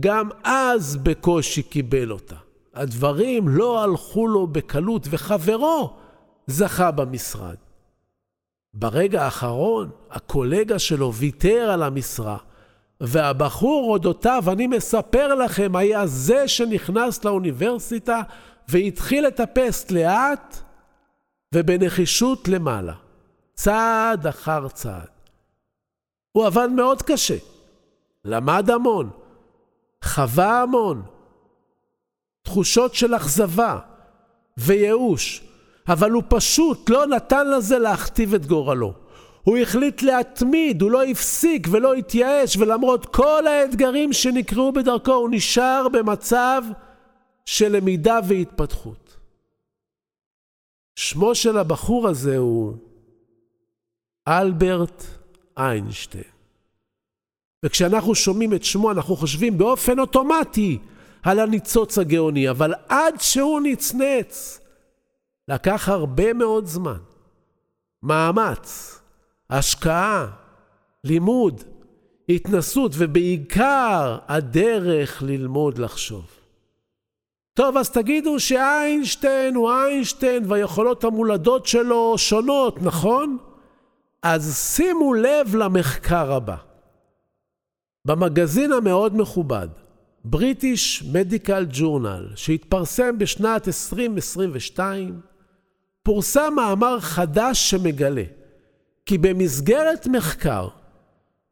גם 0.00 0.28
אז 0.44 0.96
בקושי 0.96 1.62
קיבל 1.62 2.12
אותה. 2.12 2.36
הדברים 2.74 3.48
לא 3.48 3.82
הלכו 3.82 4.28
לו 4.28 4.46
בקלות, 4.46 5.06
וחברו 5.10 5.96
זכה 6.46 6.90
במשרד. 6.90 7.56
ברגע 8.74 9.24
האחרון, 9.24 9.90
הקולגה 10.10 10.78
שלו 10.78 11.14
ויתר 11.14 11.70
על 11.72 11.82
המשרה, 11.82 12.36
והבחור 13.00 13.92
אודותיו, 13.92 14.44
אני 14.52 14.66
מספר 14.66 15.34
לכם, 15.34 15.76
היה 15.76 16.06
זה 16.06 16.48
שנכנס 16.48 17.24
לאוניברסיטה 17.24 18.22
והתחיל 18.68 19.26
לטפס 19.26 19.90
לאט 19.90 20.56
ובנחישות 21.54 22.48
למעלה, 22.48 22.92
צעד 23.54 24.26
אחר 24.26 24.68
צעד. 24.68 25.08
הוא 26.32 26.46
עבד 26.46 26.68
מאוד 26.76 27.02
קשה, 27.02 27.36
למד 28.24 28.70
המון, 28.70 29.10
חווה 30.04 30.62
המון, 30.62 31.02
תחושות 32.42 32.94
של 32.94 33.16
אכזבה 33.16 33.78
וייאוש, 34.56 35.42
אבל 35.88 36.10
הוא 36.10 36.22
פשוט 36.28 36.90
לא 36.90 37.06
נתן 37.06 37.50
לזה 37.50 37.78
להכתיב 37.78 38.34
את 38.34 38.46
גורלו. 38.46 39.05
הוא 39.46 39.56
החליט 39.56 40.02
להתמיד, 40.02 40.82
הוא 40.82 40.90
לא 40.90 41.04
הפסיק 41.04 41.68
ולא 41.70 41.94
התייאש, 41.94 42.56
ולמרות 42.56 43.06
כל 43.06 43.46
האתגרים 43.46 44.12
שנקראו 44.12 44.72
בדרכו, 44.72 45.12
הוא 45.12 45.28
נשאר 45.32 45.86
במצב 45.92 46.62
של 47.44 47.76
למידה 47.76 48.18
והתפתחות. 48.28 49.16
שמו 50.98 51.34
של 51.34 51.58
הבחור 51.58 52.08
הזה 52.08 52.36
הוא 52.36 52.74
אלברט 54.28 55.04
איינשטיין. 55.58 56.24
וכשאנחנו 57.64 58.14
שומעים 58.14 58.54
את 58.54 58.64
שמו, 58.64 58.90
אנחנו 58.90 59.16
חושבים 59.16 59.58
באופן 59.58 59.98
אוטומטי 59.98 60.78
על 61.22 61.38
הניצוץ 61.38 61.98
הגאוני, 61.98 62.50
אבל 62.50 62.74
עד 62.88 63.14
שהוא 63.20 63.60
נצנץ, 63.60 64.60
לקח 65.48 65.88
הרבה 65.88 66.32
מאוד 66.32 66.66
זמן. 66.66 66.98
מאמץ, 68.02 69.00
השקעה, 69.50 70.26
לימוד, 71.04 71.62
התנסות, 72.28 72.92
ובעיקר 72.94 74.18
הדרך 74.28 75.22
ללמוד 75.22 75.78
לחשוב. 75.78 76.24
טוב, 77.54 77.76
אז 77.76 77.90
תגידו 77.90 78.40
שאיינשטיין 78.40 79.54
הוא 79.54 79.70
איינשטיין 79.70 80.42
והיכולות 80.46 81.04
המולדות 81.04 81.66
שלו 81.66 82.18
שונות, 82.18 82.82
נכון? 82.82 83.38
אז 84.22 84.56
שימו 84.76 85.14
לב 85.14 85.54
למחקר 85.54 86.32
הבא. 86.32 86.56
במגזין 88.04 88.72
המאוד 88.72 89.16
מכובד, 89.16 89.68
British 90.34 91.02
Medical 91.02 91.76
Journal, 91.76 92.36
שהתפרסם 92.36 93.18
בשנת 93.18 93.68
2022, 93.68 95.20
פורסם 96.02 96.52
מאמר 96.56 97.00
חדש 97.00 97.70
שמגלה 97.70 98.24
כי 99.06 99.18
במסגרת 99.18 100.06
מחקר 100.06 100.68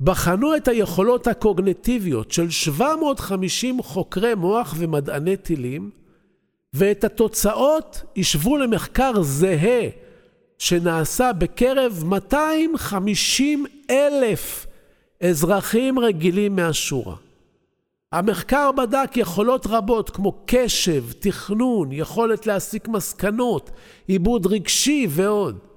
בחנו 0.01 0.57
את 0.57 0.69
היכולות 0.69 1.27
הקוגנטיביות 1.27 2.33
של 2.33 2.51
750 2.51 3.83
חוקרי 3.83 4.35
מוח 4.35 4.75
ומדעני 4.79 5.37
טילים, 5.37 5.91
ואת 6.75 7.05
התוצאות 7.05 8.03
השוו 8.17 8.57
למחקר 8.57 9.23
זהה 9.23 9.89
שנעשה 10.59 11.33
בקרב 11.33 12.03
250 12.07 13.67
אלף 13.91 14.67
אזרחים 15.21 15.99
רגילים 15.99 16.57
מהשורה. 16.57 17.17
המחקר 18.13 18.73
בדק 18.73 19.17
יכולות 19.17 19.67
רבות 19.67 20.11
כמו 20.11 20.43
קשב, 20.47 21.05
תכנון, 21.19 21.93
יכולת 21.93 22.47
להסיק 22.47 22.89
מסקנות, 22.89 23.71
עיבוד 24.07 24.47
רגשי 24.47 25.07
ועוד. 25.11 25.74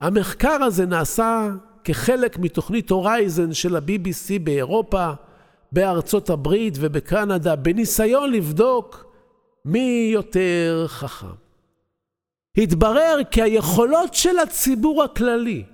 המחקר 0.00 0.62
הזה 0.62 0.86
נעשה 0.86 1.48
כחלק 1.84 2.38
מתוכנית 2.38 2.90
הורייזן 2.90 3.52
של 3.52 3.76
ה-BBC 3.76 4.38
באירופה, 4.44 5.10
בארצות 5.72 6.30
הברית 6.30 6.74
ובקנדה, 6.80 7.56
בניסיון 7.56 8.32
לבדוק 8.32 9.06
מי 9.64 10.10
יותר 10.12 10.84
חכם. 10.88 11.26
התברר 12.56 13.18
כי 13.30 13.42
היכולות 13.42 14.14
של 14.14 14.38
הציבור 14.38 15.02
הכללי 15.02 15.64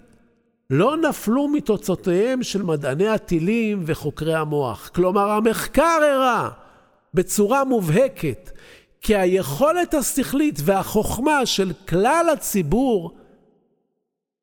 לא 0.71 0.97
נפלו 0.97 1.49
מתוצאותיהם 1.49 2.43
של 2.43 2.63
מדעני 2.63 3.09
הטילים 3.09 3.83
וחוקרי 3.87 4.35
המוח. 4.35 4.91
כלומר, 4.95 5.31
המחקר 5.31 5.99
הראה 6.03 6.49
בצורה 7.15 7.65
מובהקת 7.65 8.51
כי 9.01 9.17
היכולת 9.17 9.95
השכלית 9.95 10.59
והחוכמה 10.65 11.47
של 11.47 11.73
כלל 11.89 12.27
הציבור 12.33 13.17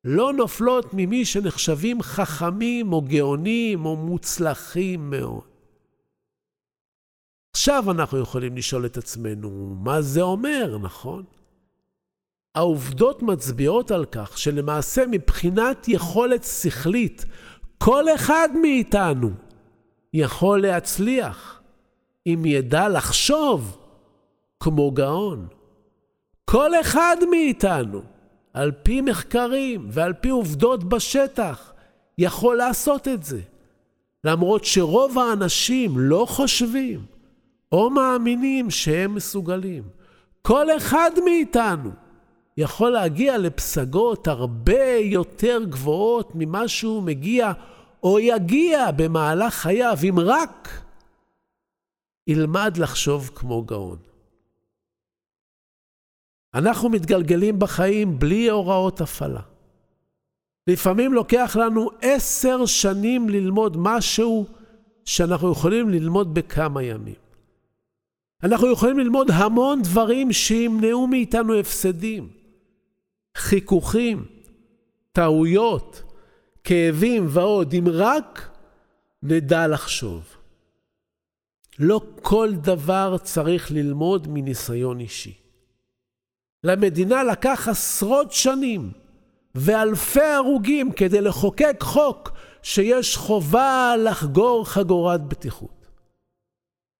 לא 0.04 0.32
נופלות 0.32 0.86
ממי 0.92 1.24
שנחשבים 1.24 2.02
חכמים 2.02 2.92
או 2.92 3.02
גאונים 3.02 3.86
או 3.86 3.96
מוצלחים 3.96 5.10
מאוד. 5.10 5.44
עכשיו 7.56 7.90
אנחנו 7.90 8.18
יכולים 8.18 8.56
לשאול 8.56 8.86
את 8.86 8.96
עצמנו, 8.96 9.74
מה 9.84 10.02
זה 10.02 10.22
אומר, 10.22 10.78
נכון? 10.78 11.24
העובדות 12.54 13.22
מצביעות 13.22 13.90
על 13.90 14.04
כך 14.04 14.38
שלמעשה 14.38 15.04
מבחינת 15.10 15.88
יכולת 15.88 16.44
שכלית, 16.44 17.24
כל 17.78 18.04
אחד 18.14 18.48
מאיתנו 18.62 19.30
יכול 20.12 20.62
להצליח 20.62 21.60
אם 22.26 22.42
ידע 22.46 22.88
לחשוב 22.88 23.78
כמו 24.60 24.90
גאון. 24.90 25.48
כל 26.44 26.80
אחד 26.80 27.16
מאיתנו, 27.30 28.02
על 28.54 28.72
פי 28.82 29.00
מחקרים 29.00 29.86
ועל 29.90 30.12
פי 30.12 30.28
עובדות 30.28 30.84
בשטח, 30.84 31.72
יכול 32.18 32.56
לעשות 32.56 33.08
את 33.08 33.22
זה. 33.24 33.40
למרות 34.24 34.64
שרוב 34.64 35.18
האנשים 35.18 35.98
לא 35.98 36.26
חושבים 36.28 37.00
או 37.72 37.90
מאמינים 37.90 38.70
שהם 38.70 39.14
מסוגלים. 39.14 39.82
כל 40.42 40.76
אחד 40.76 41.10
מאיתנו 41.24 41.90
יכול 42.56 42.90
להגיע 42.90 43.38
לפסגות 43.38 44.28
הרבה 44.28 44.98
יותר 45.02 45.64
גבוהות 45.64 46.30
ממה 46.34 46.68
שהוא 46.68 47.02
מגיע 47.02 47.52
או 48.02 48.18
יגיע 48.18 48.90
במהלך 48.90 49.54
חייו, 49.54 49.98
אם 50.08 50.14
רק 50.18 50.82
ילמד 52.26 52.76
לחשוב 52.76 53.30
כמו 53.34 53.62
גאון. 53.62 54.13
אנחנו 56.54 56.88
מתגלגלים 56.88 57.58
בחיים 57.58 58.18
בלי 58.18 58.50
הוראות 58.50 59.00
הפעלה. 59.00 59.40
לפעמים 60.66 61.12
לוקח 61.12 61.56
לנו 61.60 61.90
עשר 62.00 62.66
שנים 62.66 63.28
ללמוד 63.28 63.76
משהו 63.76 64.46
שאנחנו 65.04 65.52
יכולים 65.52 65.90
ללמוד 65.90 66.34
בכמה 66.34 66.82
ימים. 66.82 67.14
אנחנו 68.42 68.72
יכולים 68.72 68.98
ללמוד 68.98 69.30
המון 69.30 69.82
דברים 69.82 70.32
שימנעו 70.32 71.06
מאיתנו 71.06 71.54
הפסדים, 71.54 72.28
חיכוכים, 73.36 74.24
טעויות, 75.12 76.02
כאבים 76.64 77.26
ועוד, 77.28 77.74
אם 77.78 77.84
רק 77.92 78.50
נדע 79.22 79.66
לחשוב. 79.66 80.36
לא 81.78 82.00
כל 82.22 82.50
דבר 82.54 83.16
צריך 83.22 83.72
ללמוד 83.72 84.28
מניסיון 84.28 85.00
אישי. 85.00 85.43
למדינה 86.64 87.22
לקח 87.22 87.68
עשרות 87.68 88.32
שנים 88.32 88.90
ואלפי 89.54 90.20
הרוגים 90.20 90.92
כדי 90.92 91.20
לחוקק 91.20 91.76
חוק 91.80 92.30
שיש 92.62 93.16
חובה 93.16 93.94
לחגור 93.98 94.66
חגורת 94.68 95.20
בטיחות. 95.28 95.86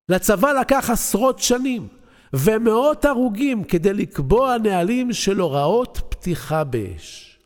לצבא 0.09 0.53
לקח 0.53 0.91
עשרות 0.91 1.39
שנים 1.39 1.89
ומאות 2.33 3.05
הרוגים 3.05 3.65
כדי 3.65 3.93
לקבוע 3.93 4.59
נהלים 4.59 5.13
של 5.13 5.39
הוראות 5.39 6.01
פתיחה 6.09 6.65
באש. 6.65 7.39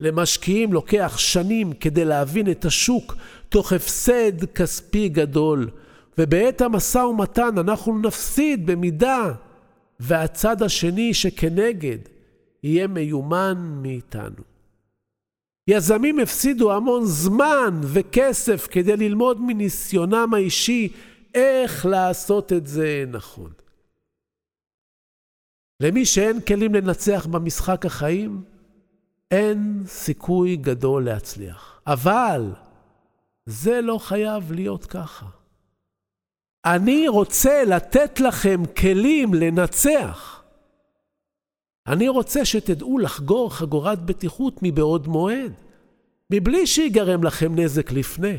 למשקיעים 0.00 0.72
לוקח 0.72 1.18
שנים 1.18 1.72
כדי 1.72 2.04
להבין 2.04 2.50
את 2.50 2.64
השוק 2.64 3.14
תוך 3.48 3.72
הפסד 3.72 4.44
כספי 4.44 5.08
גדול, 5.08 5.70
ובעת 6.18 6.60
המשא 6.60 6.98
ומתן 6.98 7.58
אנחנו 7.58 7.98
נפסיד 7.98 8.66
במידה 8.66 9.32
והצד 10.04 10.62
השני 10.62 11.14
שכנגד 11.14 11.98
יהיה 12.62 12.86
מיומן 12.86 13.78
מאיתנו. 13.82 14.44
יזמים 15.68 16.18
הפסידו 16.18 16.72
המון 16.72 17.04
זמן 17.04 17.80
וכסף 17.82 18.68
כדי 18.70 18.96
ללמוד 18.96 19.40
מניסיונם 19.40 20.34
האישי 20.34 20.88
איך 21.34 21.86
לעשות 21.86 22.52
את 22.52 22.66
זה 22.66 23.04
נכון. 23.08 23.52
למי 25.82 26.06
שאין 26.06 26.40
כלים 26.40 26.74
לנצח 26.74 27.26
במשחק 27.26 27.86
החיים, 27.86 28.44
אין 29.30 29.82
סיכוי 29.86 30.56
גדול 30.56 31.04
להצליח. 31.04 31.80
אבל 31.86 32.52
זה 33.46 33.80
לא 33.80 33.98
חייב 33.98 34.52
להיות 34.52 34.86
ככה. 34.86 35.41
אני 36.64 37.08
רוצה 37.08 37.64
לתת 37.64 38.20
לכם 38.20 38.62
כלים 38.76 39.34
לנצח. 39.34 40.42
אני 41.86 42.08
רוצה 42.08 42.44
שתדעו 42.44 42.98
לחגור 42.98 43.54
חגורת 43.54 44.02
בטיחות 44.04 44.58
מבעוד 44.62 45.08
מועד, 45.08 45.52
מבלי 46.30 46.66
שיגרם 46.66 47.24
לכם 47.24 47.58
נזק 47.58 47.92
לפני. 47.92 48.36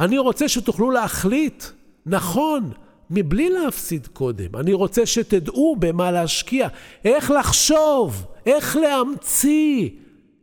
אני 0.00 0.18
רוצה 0.18 0.48
שתוכלו 0.48 0.90
להחליט 0.90 1.64
נכון, 2.06 2.70
מבלי 3.10 3.50
להפסיד 3.50 4.06
קודם. 4.06 4.56
אני 4.56 4.72
רוצה 4.72 5.06
שתדעו 5.06 5.76
במה 5.78 6.10
להשקיע, 6.10 6.68
איך 7.04 7.30
לחשוב, 7.30 8.26
איך 8.46 8.76
להמציא, 8.76 9.88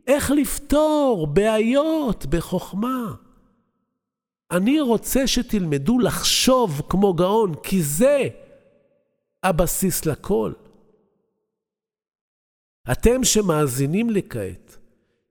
איך 0.06 0.30
לפתור 0.30 1.26
בעיות 1.26 2.26
בחוכמה. 2.26 3.14
אני 4.50 4.80
רוצה 4.80 5.26
שתלמדו 5.26 5.98
לחשוב 5.98 6.82
כמו 6.88 7.14
גאון, 7.14 7.54
כי 7.62 7.82
זה 7.82 8.28
הבסיס 9.42 10.06
לכל. 10.06 10.52
אתם 12.92 13.24
שמאזינים 13.24 14.10
לי 14.10 14.22
כעת, 14.30 14.76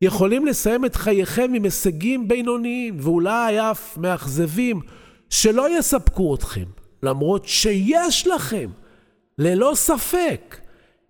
יכולים 0.02 0.46
לסיים 0.46 0.86
את 0.86 0.96
חייכם 0.96 1.52
עם 1.56 1.64
הישגים 1.64 2.28
בינוניים 2.28 2.98
ואולי 3.00 3.72
אף 3.72 3.98
מאכזבים 3.98 4.80
שלא 5.30 5.78
יספקו 5.80 6.36
אתכם, 6.36 6.66
למרות 7.04 7.46
שיש 7.46 8.28
לכם, 8.28 8.70
ללא 9.38 9.72
ספק, 9.76 10.58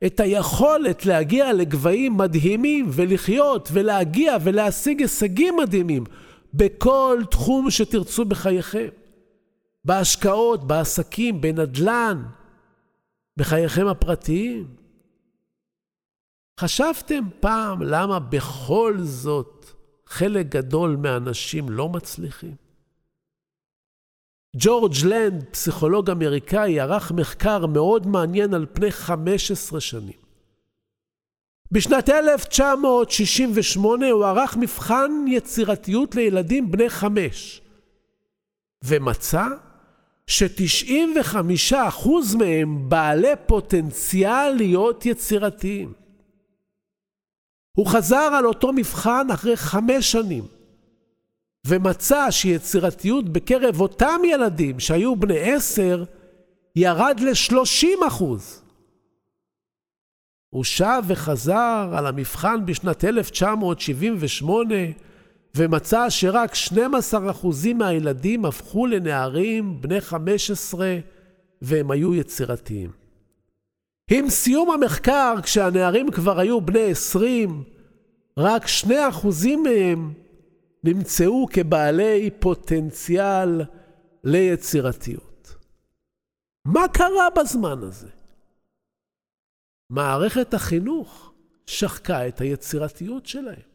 את 0.06 0.20
היכולת 0.20 1.06
להגיע 1.06 1.54
לגבהים 1.54 2.17
מדהימים 2.17 2.86
ולחיות 2.91 3.70
ולהגיע 3.72 4.38
ולהשיג 4.43 5.02
הישגים 5.02 5.58
מדהימים 5.58 6.04
בכל 6.58 7.20
תחום 7.32 7.72
שתרצו 7.72 8.26
בחייכם. 8.26 8.88
בהשקעות, 9.86 10.67
בעסקים, 10.67 11.41
בנדל"ן, 11.41 12.24
בחייכם 13.38 13.88
הפרטיים. 13.88 14.76
חשבתם 16.60 17.24
פעם 17.39 17.82
למה 17.82 18.20
בכל 18.20 18.98
זאת 19.00 19.65
חלק 20.08 20.46
גדול 20.46 20.96
מהאנשים 20.96 21.70
לא 21.70 21.89
מצליחים? 21.89 22.56
ג'ורג' 24.58 24.93
לנד, 25.06 25.43
פסיכולוג 25.52 26.10
אמריקאי, 26.10 26.80
ערך 26.80 27.12
מחקר 27.12 27.65
מאוד 27.65 28.08
מעניין 28.08 28.54
על 28.54 28.65
פני 28.74 28.91
15 28.91 29.80
שנים. 29.80 30.27
בשנת 31.71 32.10
1968 32.10 34.10
הוא 34.10 34.25
ערך 34.25 34.58
מבחן 34.58 35.12
יצירתיות 35.27 36.15
לילדים 36.15 36.71
בני 36.71 36.89
חמש, 36.89 37.62
ומצא 38.84 39.47
ש-95% 40.27 42.10
מהם 42.38 42.89
בעלי 42.89 43.34
פוטנציאל 43.45 44.49
להיות 44.49 45.06
יצירתיים. 45.06 45.93
הוא 47.77 47.88
חזר 47.88 48.30
על 48.38 48.45
אותו 48.45 48.73
מבחן 48.73 49.27
אחרי 49.34 49.58
חמש 49.58 50.12
שנים, 50.12 50.43
ומצא 51.67 52.32
שיצירתיות 52.32 53.30
בקרב 53.30 53.82
אותם 53.82 54.21
ילדים 54.25 54.80
שהיו 54.80 55.15
בני 55.15 55.53
עשר 55.53 56.03
ירד 56.75 57.19
ל-30 57.19 58.08
אחוז. 58.08 58.62
הוא 60.49 60.63
שב 60.63 61.03
וחזר 61.07 61.89
על 61.97 62.07
המבחן 62.07 62.65
בשנת 62.65 63.03
1978 63.03 64.75
ומצא 65.55 66.10
שרק 66.10 66.53
12% 66.53 67.73
מהילדים 67.75 68.45
הפכו 68.45 68.88
לנערים 68.88 69.81
בני 69.81 70.01
15 70.01 70.97
והם 71.62 71.91
היו 71.91 72.15
יצירתיים. 72.15 72.91
עם 74.12 74.29
סיום 74.29 74.71
המחקר, 74.71 75.36
כשהנערים 75.43 76.12
כבר 76.12 76.39
היו 76.39 76.62
בני 76.62 76.91
20, 76.91 77.63
רק 78.38 78.65
2% 78.83 78.88
מהם 79.63 80.13
נמצאו 80.83 81.47
כבעלי 81.51 82.29
פוטנציאל 82.39 83.62
ליצירתיות. 84.23 85.55
מה 86.65 86.88
קרה 86.88 87.27
בזמן 87.36 87.79
הזה? 87.83 88.16
מערכת 89.89 90.54
החינוך 90.54 91.34
שחקה 91.65 92.28
את 92.28 92.41
היצירתיות 92.41 93.26
שלהם. 93.26 93.67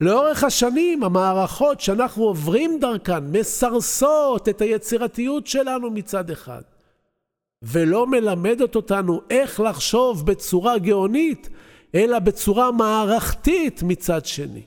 לאורך 0.00 0.44
השנים 0.44 1.04
המערכות 1.04 1.80
שאנחנו 1.80 2.22
עוברים 2.22 2.80
דרכן 2.80 3.24
מסרסות 3.24 4.48
את 4.48 4.60
היצירתיות 4.60 5.46
שלנו 5.46 5.90
מצד 5.90 6.30
אחד. 6.30 6.62
ולא 7.62 8.06
מלמדת 8.06 8.74
אותנו 8.76 9.20
איך 9.30 9.60
לחשוב 9.60 10.26
בצורה 10.26 10.78
גאונית, 10.78 11.48
אלא 11.94 12.18
בצורה 12.18 12.72
מערכתית 12.72 13.82
מצד 13.82 14.26
שני. 14.26 14.62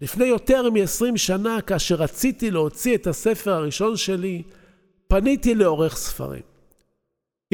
לפני 0.00 0.24
יותר 0.24 0.70
מ-20 0.70 1.16
שנה, 1.16 1.60
כאשר 1.60 1.94
רציתי 1.94 2.50
להוציא 2.50 2.96
את 2.96 3.06
הספר 3.06 3.50
הראשון 3.52 3.96
שלי, 3.96 4.42
פניתי 5.08 5.54
לעורך 5.54 5.96
ספרים. 5.96 6.53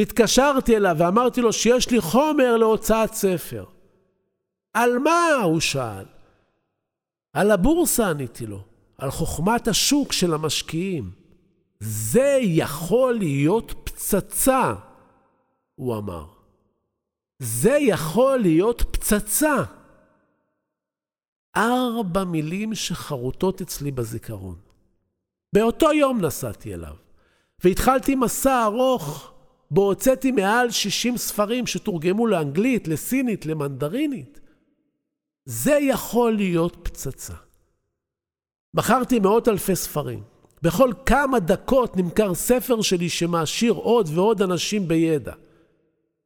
התקשרתי 0.03 0.77
אליו 0.77 0.97
ואמרתי 0.99 1.41
לו 1.41 1.53
שיש 1.53 1.91
לי 1.91 2.01
חומר 2.01 2.57
להוצאת 2.57 3.15
ספר. 3.15 3.65
על 4.75 4.99
מה? 4.99 5.35
הוא 5.45 5.61
שאל. 5.61 6.05
על 7.33 7.51
הבורסה 7.51 8.11
עניתי 8.11 8.47
לו, 8.47 8.65
על 8.99 9.11
חוכמת 9.11 9.69
השוק 9.69 10.13
של 10.13 10.35
המשקיעים. 10.35 11.11
זה 11.81 12.39
יכול 12.41 13.15
להיות 13.15 13.75
פצצה, 13.85 14.75
הוא 15.75 15.97
אמר. 15.97 16.25
זה 17.39 17.77
יכול 17.81 18.39
להיות 18.39 18.83
פצצה. 18.91 19.57
ארבע 21.57 22.25
מילים 22.25 22.75
שחרוטות 22.75 23.61
אצלי 23.61 23.91
בזיכרון. 23.91 24.57
באותו 25.53 25.93
יום 25.93 26.21
נסעתי 26.21 26.75
אליו, 26.75 26.95
והתחלתי 27.65 28.15
מסע 28.15 28.65
ארוך 28.65 29.33
בו 29.70 29.83
הוצאתי 29.85 30.30
מעל 30.30 30.70
60 30.70 31.16
ספרים 31.16 31.66
שתורגמו 31.66 32.26
לאנגלית, 32.26 32.88
לסינית, 32.88 33.46
למנדרינית. 33.46 34.40
זה 35.44 35.78
יכול 35.80 36.33
להיות 36.33 36.76
פצצה. 36.83 37.35
מכרתי 38.74 39.20
מאות 39.20 39.48
אלפי 39.48 39.76
ספרים. 39.76 40.22
בכל 40.62 40.92
כמה 41.06 41.40
דקות 41.40 41.96
נמכר 41.96 42.35
ספר 42.35 42.83
שלי 42.83 43.09
שמעשיר 43.09 43.72
עוד 43.72 44.09
ועוד 44.14 44.42
אנשים 44.42 44.88
בידע. 44.88 45.33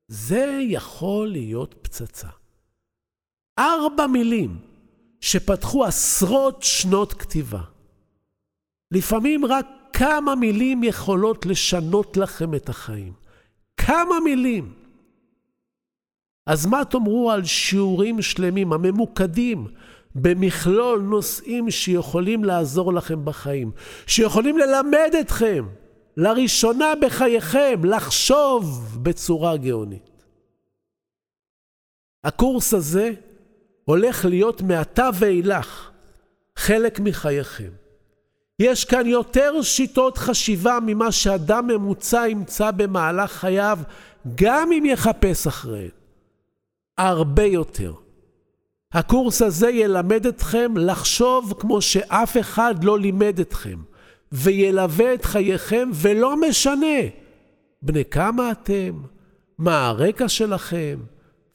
זה 0.08 0.58
יכול 0.60 1.28
להיות 1.28 1.74
פצצה. 1.82 2.28
ארבע 3.58 4.06
מילים 4.06 4.56
שפתחו 5.20 5.84
עשרות 5.84 6.62
שנות 6.62 7.12
כתיבה. 7.12 7.62
לפעמים 8.90 9.44
רק 9.44 9.66
כמה 9.92 10.34
מילים 10.34 10.84
יכולות 10.84 11.46
לשנות 11.46 12.16
לכם 12.16 12.54
את 12.54 12.68
החיים. 12.68 13.23
כמה 13.76 14.20
מילים. 14.24 14.74
אז 16.46 16.66
מה 16.66 16.84
תאמרו 16.84 17.30
על 17.30 17.44
שיעורים 17.44 18.22
שלמים 18.22 18.72
הממוקדים 18.72 19.66
במכלול 20.14 21.00
נושאים 21.00 21.70
שיכולים 21.70 22.44
לעזור 22.44 22.92
לכם 22.92 23.24
בחיים, 23.24 23.70
שיכולים 24.06 24.58
ללמד 24.58 25.10
אתכם 25.20 25.68
לראשונה 26.16 26.92
בחייכם 27.02 27.84
לחשוב 27.84 28.98
בצורה 29.02 29.56
גאונית. 29.56 30.24
הקורס 32.24 32.74
הזה 32.74 33.10
הולך 33.84 34.24
להיות 34.24 34.62
מעתה 34.62 35.10
ואילך 35.18 35.90
חלק 36.56 37.00
מחייכם. 37.00 37.83
יש 38.58 38.84
כאן 38.84 39.06
יותר 39.06 39.62
שיטות 39.62 40.18
חשיבה 40.18 40.78
ממה 40.86 41.12
שאדם 41.12 41.66
ממוצע 41.66 42.28
ימצא 42.28 42.70
במהלך 42.70 43.32
חייו, 43.32 43.78
גם 44.34 44.72
אם 44.72 44.84
יחפש 44.84 45.46
אחריהן. 45.46 45.88
הרבה 46.98 47.42
יותר. 47.44 47.92
הקורס 48.92 49.42
הזה 49.42 49.70
ילמד 49.70 50.26
אתכם 50.26 50.76
לחשוב 50.76 51.54
כמו 51.58 51.82
שאף 51.82 52.36
אחד 52.36 52.84
לא 52.84 52.98
לימד 52.98 53.40
אתכם, 53.40 53.78
וילווה 54.32 55.14
את 55.14 55.24
חייכם, 55.24 55.90
ולא 55.94 56.36
משנה 56.48 56.96
בני 57.82 58.04
כמה 58.04 58.52
אתם, 58.52 59.02
מה 59.58 59.86
הרקע 59.86 60.28
שלכם, 60.28 60.98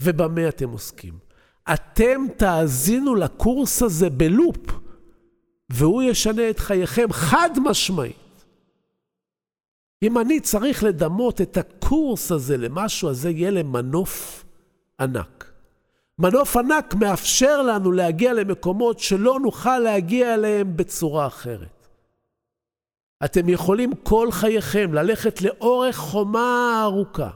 ובמה 0.02 0.48
אתם 0.50 0.70
עוסקים. 0.70 1.14
אתם 1.74 2.26
תאזינו 2.38 3.16
לקורס 3.16 3.84
הזה 3.84 4.10
בלופ. 4.10 4.89
והוא 5.70 6.04
ישנה 6.04 6.50
את 6.50 6.60
חייכם 6.60 7.08
חד 7.12 7.50
משמעית. 7.64 8.46
אם 10.04 10.18
אני 10.18 10.40
צריך 10.40 10.84
לדמות 10.84 11.42
את 11.42 11.58
הקורס 11.58 12.32
הזה 12.32 12.58
למשהו, 12.58 13.10
אז 13.10 13.18
זה 13.22 13.30
יהיה 13.30 13.52
למנוף 13.52 14.46
ענק. 15.00 15.52
מנוף 16.20 16.58
ענק 16.58 16.94
מאפשר 16.94 17.62
לנו 17.62 17.92
להגיע 17.92 18.34
למקומות 18.34 19.00
שלא 19.00 19.40
נוכל 19.40 19.80
להגיע 19.80 20.34
אליהם 20.34 20.78
בצורה 20.78 21.28
אחרת. 21.28 21.88
אתם 23.26 23.50
יכולים 23.50 23.92
כל 24.04 24.32
חייכם 24.32 24.94
ללכת 24.94 25.42
לאורך 25.42 25.96
חומה 25.96 26.80
ארוכה 26.84 27.30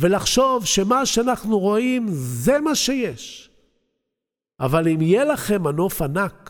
ולחשוב 0.00 0.64
שמה 0.64 1.06
שאנחנו 1.06 1.58
רואים 1.58 2.06
זה 2.10 2.60
מה 2.60 2.74
שיש. 2.74 3.50
אבל 4.60 4.88
אם 4.88 5.00
יהיה 5.00 5.24
לכם 5.24 5.62
מנוף 5.62 6.02
ענק, 6.02 6.43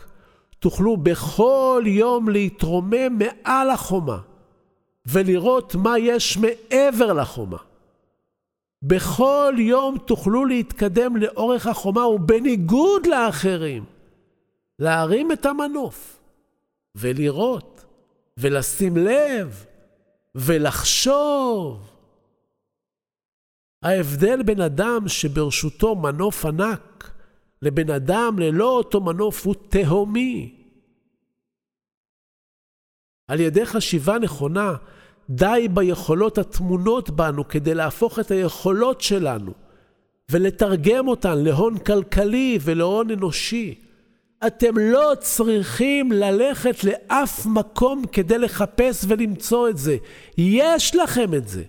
תוכלו 0.65 0.97
בכל 0.97 1.83
יום 1.85 2.29
להתרומם 2.29 3.17
מעל 3.17 3.69
החומה 3.69 4.17
ולראות 5.05 5.75
מה 5.75 5.99
יש 5.99 6.37
מעבר 6.37 7.13
לחומה. 7.13 7.57
בכל 8.83 9.53
יום 9.57 9.97
תוכלו 9.97 10.45
להתקדם 10.45 11.17
לאורך 11.17 11.67
החומה 11.67 12.07
ובניגוד 12.07 13.05
לאחרים, 13.05 13.83
להרים 14.79 15.31
את 15.31 15.45
המנוף 15.45 16.19
ולראות 16.95 17.85
ולשים 18.37 18.97
לב 18.97 19.65
ולחשוב. 20.35 21.91
ההבדל 23.83 24.43
בין 24.43 24.61
אדם 24.61 25.07
שברשותו 25.07 25.95
מנוף 25.95 26.45
ענק 26.45 27.11
לבן 27.61 27.89
אדם 27.89 28.39
ללא 28.39 28.69
אותו 28.69 29.01
מנוף 29.01 29.45
הוא 29.45 29.55
תהומי. 29.69 30.54
על 33.27 33.39
ידי 33.39 33.65
חשיבה 33.65 34.19
נכונה, 34.19 34.73
די 35.29 35.67
ביכולות 35.73 36.37
הטמונות 36.37 37.09
בנו 37.09 37.47
כדי 37.47 37.73
להפוך 37.73 38.19
את 38.19 38.31
היכולות 38.31 39.01
שלנו 39.01 39.51
ולתרגם 40.31 41.07
אותן 41.07 41.37
להון 41.37 41.77
כלכלי 41.77 42.59
ולהון 42.61 43.11
אנושי. 43.11 43.75
אתם 44.47 44.77
לא 44.77 45.11
צריכים 45.19 46.11
ללכת 46.11 46.83
לאף 46.83 47.45
מקום 47.45 48.03
כדי 48.11 48.37
לחפש 48.37 49.05
ולמצוא 49.07 49.69
את 49.69 49.77
זה. 49.77 49.97
יש 50.37 50.95
לכם 50.95 51.33
את 51.33 51.47
זה. 51.47 51.63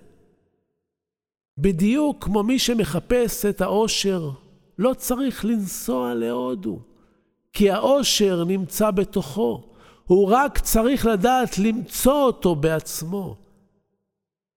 בדיוק 1.59 2.25
כמו 2.25 2.43
מי 2.43 2.59
שמחפש 2.59 3.47
את 3.47 3.61
האושר 3.61 4.31
לא 4.79 4.95
צריך 4.95 5.45
לנסוע 5.45 6.15
להודו, 6.15 6.79
כי 7.53 7.71
העושר 7.71 8.45
נמצא 8.45 8.91
בתוכו. 8.91 9.76
הוא 10.07 10.31
רק 10.33 10.59
צריך 10.59 11.07
לדעת 11.07 11.59
למצוא 11.59 12.23
אותו 12.25 12.55
בעצמו. 12.55 13.37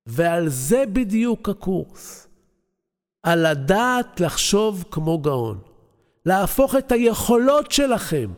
ועל 0.05 0.49
זה 0.49 0.83
בדיוק 0.93 1.49
הקורס. 1.49 2.27
על 3.23 3.51
לדעת 3.51 4.19
לחשוב 4.19 4.83
כמו 4.91 5.19
גאון. 5.19 5.61
להפוך 6.25 6.75
את 6.75 6.91
היכולות 6.91 7.71
שלכם 7.71 8.33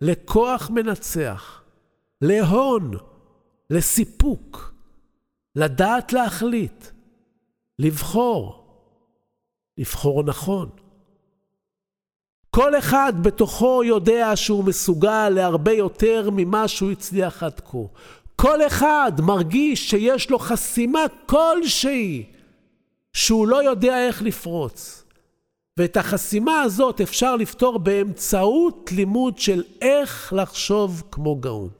לכוח 0.00 0.70
מנצח, 0.70 1.62
להון, 2.20 2.90
לסיפוק, 3.70 4.74
לדעת 5.56 6.12
להחליט, 6.12 6.84
לבחור, 7.78 8.66
לבחור 9.78 10.22
נכון. 10.22 10.70
כל 12.54 12.78
אחד 12.78 13.12
בתוכו 13.22 13.84
יודע 13.84 14.36
שהוא 14.36 14.64
מסוגל 14.64 15.28
להרבה 15.28 15.72
יותר 15.72 16.28
ממה 16.32 16.68
שהוא 16.68 16.90
הצליח 16.90 17.42
עד 17.42 17.60
כה. 17.60 17.78
כל 18.36 18.66
אחד 18.66 19.12
מרגיש 19.22 19.90
שיש 19.90 20.30
לו 20.30 20.38
חסימה 20.38 21.04
כלשהי, 21.26 22.24
שהוא 23.12 23.48
לא 23.48 23.64
יודע 23.64 24.06
איך 24.06 24.22
לפרוץ. 24.22 25.04
ואת 25.78 25.96
החסימה 25.96 26.60
הזאת 26.60 27.00
אפשר 27.00 27.36
לפתור 27.36 27.78
באמצעות 27.78 28.90
לימוד 28.92 29.38
של 29.38 29.62
איך 29.80 30.32
לחשוב 30.36 31.02
כמו 31.10 31.36
גאון. 31.36 31.70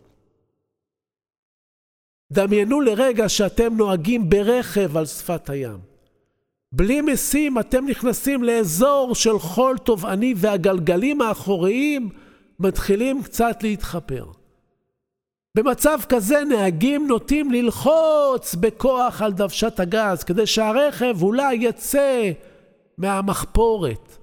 דמיינו 2.32 2.80
לרגע 2.80 3.28
שאתם 3.28 3.76
נוהגים 3.76 4.30
ברכב 4.30 4.96
על 4.96 5.06
שפת 5.06 5.50
הים. 5.50 5.93
בלי 6.76 7.00
משים 7.00 7.58
אתם 7.58 7.87
נכנסים 7.87 8.44
לאזור 8.44 9.14
של 9.14 9.38
חול 9.38 9.78
תובעני 9.78 10.34
והגלגלים 10.37 11.20
האחוריים 11.20 12.10
מתחילים 12.58 13.22
קצת 13.22 13.62
להתחפר. 13.62 14.26
במצב 15.56 15.98
כזה 16.08 16.42
נהגים 16.48 17.06
נוטים 17.06 17.52
ללחוץ 17.52 18.54
בכוח 18.54 19.22
על 19.22 19.32
דוושת 19.32 19.80
הגז 19.80 20.24
כדי 20.24 20.46
שהרכב 20.46 21.22
אולי 21.22 21.54
יצא 21.54 22.30
מהמחפורת, 22.98 24.18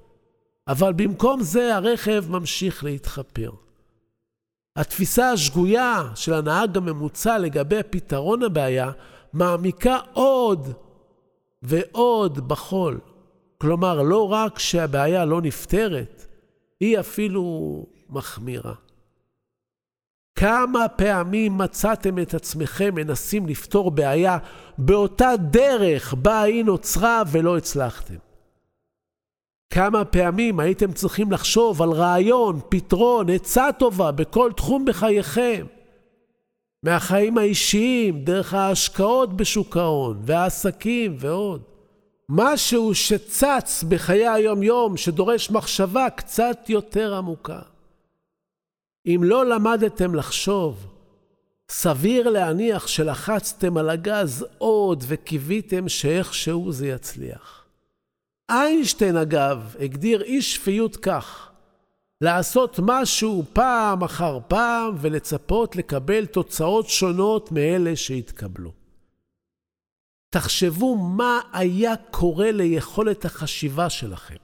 אבל 0.67 0.93
במקום 0.93 1.41
זה 1.41 1.75
הרכב 1.75 2.25
ממשיך 2.29 2.83
להתחפר. 2.83 3.51
התפיסה 4.75 5.31
השגויה 5.31 6.03
של 6.15 6.33
הנהג 6.33 6.77
הממוצע 6.77 7.37
לגבי 7.37 7.79
פתרון 7.89 8.43
הבעיה 8.43 8.91
מעמיקה 9.33 9.97
עוד 10.13 10.73
ועוד 11.62 12.47
בחול. 12.47 13.00
כלומר, 13.58 14.02
לא 14.02 14.32
רק 14.32 14.60
שהבעיה 14.60 15.26
לא 15.26 15.41
נפתרת, 15.41 16.26
היא 16.80 17.00
אפילו 17.00 17.86
מחמירה. 18.10 18.74
כמה 20.36 20.88
פעמים 20.88 21.58
מצאתם 21.58 22.19
את 22.19 22.34
עצמכם 22.34 22.95
מנסים 22.95 23.47
לפתור 23.47 23.91
בעיה 23.91 24.38
באותה 24.78 25.32
דרך 25.38 26.13
בה 26.13 26.41
היא 26.41 26.65
נוצרה 26.65 27.24
ולא 27.32 27.58
הצלחתם? 27.58 28.15
כמה 29.74 30.06
פעמים 30.06 30.60
הייתם 30.60 30.91
צריכים 30.91 31.32
לחשוב 31.32 31.82
על 31.82 31.89
רעיון, 31.89 32.60
פתרון, 32.69 33.30
עצה 33.30 33.67
טובה 33.80 34.12
בכל 34.12 34.52
תחום 34.58 34.86
בחייכם? 34.86 35.65
מהחיים 36.84 37.38
האישיים, 37.38 38.24
דרך 38.24 38.54
ההשקעות 38.54 39.38
בשוק 39.38 39.78
ההון, 39.78 40.22
והעסקים 40.26 41.15
ועוד. 41.20 41.62
משהו 42.30 42.96
שצץ 42.96 43.84
בחיי 43.89 44.28
היום-יום, 44.28 44.98
שדורש 44.98 45.52
מחשבה 45.52 46.10
קצת 46.10 46.58
יותר 46.70 47.15
עמוקה. 47.15 47.60
אם 49.06 49.22
לא 49.24 49.46
למדתם 49.46 50.15
לחשוב, 50.15 50.88
סביר 51.72 52.30
להניח 52.30 52.88
שלחצתם 52.88 53.78
על 53.78 53.89
הגז 53.89 54.46
עוד 54.58 55.04
וקיוויתם 55.08 55.89
שאיכשהו 55.89 56.72
זה 56.72 56.88
יצליח. 56.88 57.65
איינשטיין, 58.50 59.17
אגב, 59.17 59.76
הגדיר 59.80 60.22
אי 60.22 60.41
שפיות 60.41 60.96
כך: 60.96 61.50
לעשות 62.21 62.79
משהו 62.84 63.43
פעם 63.53 64.03
אחר 64.03 64.39
פעם 64.47 64.95
ולצפות 65.01 65.75
לקבל 65.75 66.25
תוצאות 66.25 66.89
שונות 66.89 67.51
מאלה 67.51 67.95
שהתקבלו. 67.95 68.71
תחשבו 70.29 70.95
מה 70.95 71.39
היה 71.53 71.95
קורה 72.12 72.51
ליכולת 72.51 73.25
החשיבה 73.25 73.89
שלכם. 73.89 74.36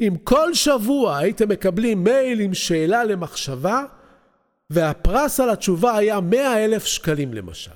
אם 0.00 0.14
כל 0.24 0.54
שבוע 0.54 1.16
הייתם 1.16 1.48
מקבלים 1.48 2.04
מייל 2.04 2.40
עם 2.40 2.54
שאלה 2.54 3.04
למחשבה, 3.04 3.84
והפרס 4.70 5.40
על 5.40 5.50
התשובה 5.50 5.96
היה 5.96 6.20
100 6.20 6.64
אלף 6.64 6.84
שקלים 6.84 7.34
למשל. 7.34 7.70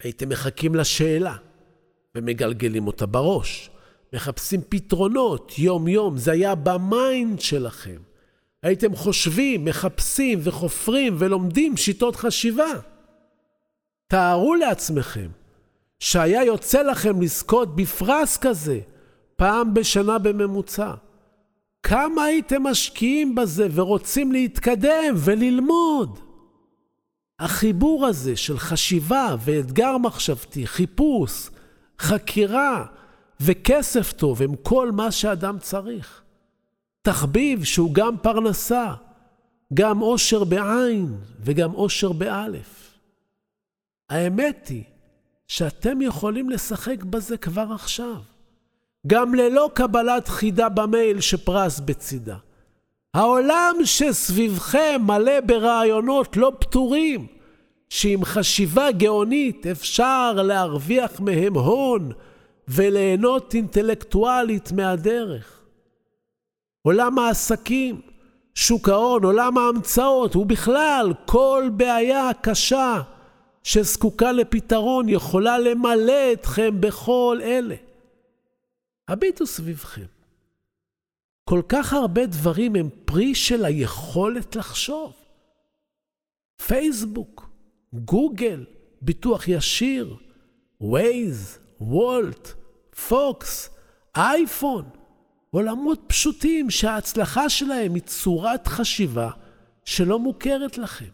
הייתם 0.00 0.28
מחכים 0.28 0.74
לשאלה 0.74 1.36
ומגלגלים 2.14 2.86
אותה 2.86 3.06
בראש. 3.06 3.70
מחפשים 4.12 4.60
פתרונות 4.68 5.58
יום-יום, 5.58 6.18
זה 6.18 6.32
היה 6.32 6.54
ב 6.54 6.71
mind 6.71 7.40
שלכם. 7.40 7.96
הייתם 8.62 8.96
חושבים, 8.96 9.64
מחפשים 9.64 10.38
וחופרים 10.42 11.14
ולומדים 11.18 11.76
שיטות 11.76 12.16
חשיבה. 12.16 12.72
תארו 14.08 14.54
לעצמכם 14.54 15.28
שהיה 16.00 16.44
יוצא 16.44 16.82
לכם 16.82 17.22
לזכות 17.22 17.76
בפרס 17.76 18.36
כזה 18.36 18.80
פעם 19.36 19.74
בשנה 19.74 20.18
בממוצע. 20.18 20.94
כמה 21.82 22.24
הייתם 22.24 22.62
משקיעים 22.62 23.34
בזה 23.34 23.68
ורוצים 23.74 24.32
להתקדם 24.32 25.14
וללמוד? 25.16 26.18
החיבור 27.38 28.06
הזה 28.06 28.36
של 28.36 28.58
חשיבה 28.58 29.36
ואתגר 29.44 29.98
מחשבתי, 29.98 30.66
חיפוש, 30.66 31.50
חקירה 31.98 32.84
וכסף 33.40 34.12
טוב 34.12 34.42
הם 34.42 34.56
כל 34.62 34.92
מה 34.92 35.10
שאדם 35.10 35.58
צריך. 35.58 36.22
תחביב 37.02 37.64
שהוא 37.64 37.94
גם 37.94 38.16
פרנסה, 38.22 38.94
גם 39.74 40.02
אושר 40.02 40.44
בעין 40.44 41.16
וגם 41.40 41.74
אושר 41.74 42.12
באלף. 42.12 42.92
האמת 44.10 44.68
היא 44.68 44.84
שאתם 45.48 46.02
יכולים 46.02 46.50
לשחק 46.50 47.02
בזה 47.02 47.36
כבר 47.36 47.66
עכשיו, 47.74 48.20
גם 49.06 49.34
ללא 49.34 49.70
קבלת 49.74 50.28
חידה 50.28 50.68
במייל 50.68 51.20
שפרס 51.20 51.80
בצידה. 51.80 52.36
העולם 53.14 53.74
שסביבכם 53.84 55.00
מלא 55.06 55.40
ברעיונות 55.40 56.36
לא 56.36 56.52
פתורים, 56.58 57.26
שעם 57.88 58.24
חשיבה 58.24 58.92
גאונית 58.92 59.66
אפשר 59.66 60.32
להרוויח 60.32 61.20
מהם 61.20 61.54
הון 61.54 62.12
וליהנות 62.68 63.54
אינטלקטואלית 63.54 64.72
מהדרך. 64.72 65.64
עולם 66.82 67.18
העסקים, 67.18 68.00
שוק 68.54 68.88
ההון, 68.88 69.24
עולם 69.24 69.58
ההמצאות, 69.58 70.36
ובכלל 70.36 71.12
כל 71.26 71.68
בעיה 71.76 72.30
קשה 72.42 73.02
שזקוקה 73.62 74.32
לפתרון 74.32 75.08
יכולה 75.08 75.58
למלא 75.58 76.32
אתכם 76.32 76.80
בכל 76.80 77.38
אלה. 77.42 77.74
הביטו 79.08 79.46
סביבכם. 79.46 80.06
כל 81.44 81.62
כך 81.68 81.92
הרבה 81.92 82.26
דברים 82.26 82.76
הם 82.76 82.88
פרי 83.04 83.34
של 83.34 83.64
היכולת 83.64 84.56
לחשוב. 84.56 85.12
פייסבוק, 86.66 87.48
גוגל, 87.92 88.64
ביטוח 89.02 89.48
ישיר, 89.48 90.16
ווייז, 90.80 91.58
וולט, 91.80 92.52
פוקס, 93.08 93.70
אייפון, 94.16 94.84
עולמות 95.50 96.00
פשוטים 96.06 96.70
שההצלחה 96.70 97.48
שלהם 97.48 97.94
היא 97.94 98.02
צורת 98.02 98.66
חשיבה 98.66 99.30
שלא 99.84 100.18
מוכרת 100.18 100.78
לכם. 100.78 101.10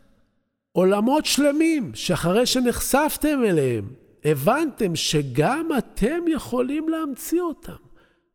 עולמות 0.72 1.27
שלמים 1.27 1.94
שאחרי 1.94 2.46
שנחשפתם 2.46 3.44
אליהם, 3.44 3.92
הבנתם 4.25 4.96
שגם 4.96 5.68
אתם 5.79 6.20
יכולים 6.29 6.88
להמציא 6.88 7.40
אותם. 7.40 7.77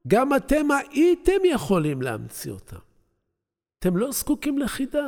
גם 0.07 0.35
אתם 0.35 0.67
הייתם 0.71 1.45
יכולים 1.45 2.01
להמציא 2.01 2.51
אותם. 2.51 2.77
אתם 3.79 3.97
לא 3.97 4.11
זקוקים 4.11 4.57
לחידה. 4.57 5.07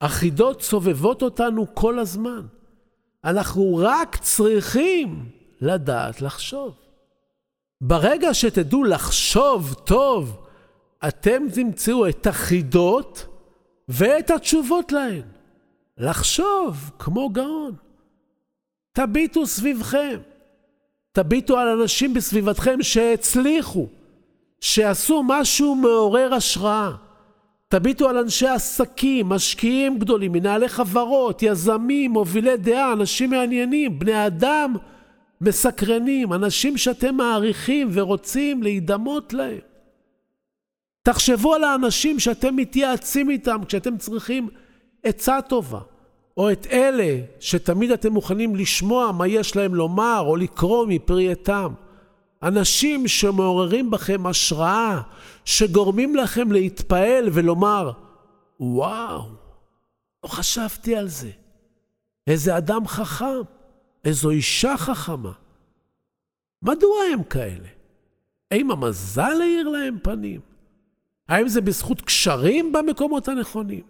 החידות 0.00 0.62
סובבות 0.62 1.22
אותנו 1.22 1.74
כל 1.74 1.98
הזמן. 1.98 2.46
אנחנו 3.24 3.76
רק 3.82 4.16
צריכים 4.16 5.30
לדעת 5.64 6.22
לחשוב. 6.22 6.74
ברגע 7.80 8.34
שתדעו 8.34 8.84
לחשוב 8.84 9.74
טוב, 9.84 10.46
אתם 11.08 11.42
תמצאו 11.54 12.08
את 12.08 12.26
החידות 12.26 13.26
ואת 13.88 14.30
התשובות 14.30 14.92
להן. 14.92 15.22
לחשוב 15.98 16.90
כמו 16.98 17.28
גאון. 17.28 17.72
תביטו 18.92 19.46
סביבכם. 19.46 20.20
תביטו 21.12 21.58
על 21.58 21.68
אנשים 21.68 22.14
בסביבתכם 22.14 22.82
שהצליחו, 22.82 23.86
שעשו 24.60 25.22
משהו 25.26 25.74
מעורר 25.74 26.34
השראה. 26.34 26.90
תביטו 27.68 28.08
על 28.08 28.18
אנשי 28.18 28.48
עסקים, 28.48 29.28
משקיעים 29.28 29.98
גדולים, 29.98 30.32
מנהלי 30.32 30.68
חברות, 30.68 31.42
יזמים, 31.42 32.10
מובילי 32.10 32.56
דעה, 32.56 32.92
אנשים 32.92 33.30
מעניינים, 33.30 33.98
בני 33.98 34.26
אדם 34.26 34.74
מסקרנים, 35.40 36.32
אנשים 36.32 36.76
שאתם 36.76 37.14
מעריכים 37.14 37.88
ורוצים 37.92 38.62
להידמות 38.62 39.32
להם. 39.32 39.58
תחשבו 41.02 41.54
על 41.54 41.64
האנשים 41.64 42.20
שאתם 42.20 42.56
מתייעצים 42.56 43.30
איתם 43.30 43.60
כשאתם 43.66 43.98
צריכים 43.98 44.48
עצה 45.02 45.38
טובה, 45.48 45.80
או 46.36 46.52
את 46.52 46.66
אלה 46.70 47.20
שתמיד 47.40 47.90
אתם 47.90 48.12
מוכנים 48.12 48.56
לשמוע 48.56 49.12
מה 49.12 49.28
יש 49.28 49.56
להם 49.56 49.74
לומר 49.74 50.20
או 50.26 50.36
לקרוא 50.36 50.86
מפרי 50.86 51.32
עטם. 51.32 51.72
אנשים 52.42 53.08
שמעוררים 53.08 53.90
בכם 53.90 54.26
השראה, 54.26 55.00
שגורמים 55.44 56.16
לכם 56.16 56.52
להתפעל 56.52 57.28
ולומר, 57.32 57.90
וואו, 58.60 59.22
לא 60.24 60.28
חשבתי 60.28 60.96
על 60.96 61.08
זה. 61.08 61.30
איזה 62.26 62.56
אדם 62.56 62.86
חכם. 62.86 63.42
איזו 64.04 64.30
אישה 64.30 64.76
חכמה. 64.76 65.32
מדוע 66.62 67.02
הם 67.12 67.22
כאלה? 67.22 67.68
האם 68.50 68.70
המזל 68.70 69.40
האיר 69.42 69.68
להם 69.68 69.98
פנים? 70.02 70.40
האם 71.28 71.48
זה 71.48 71.60
בזכות 71.60 72.00
קשרים 72.00 72.72
במקומות 72.72 73.28
הנכונים? 73.28 73.82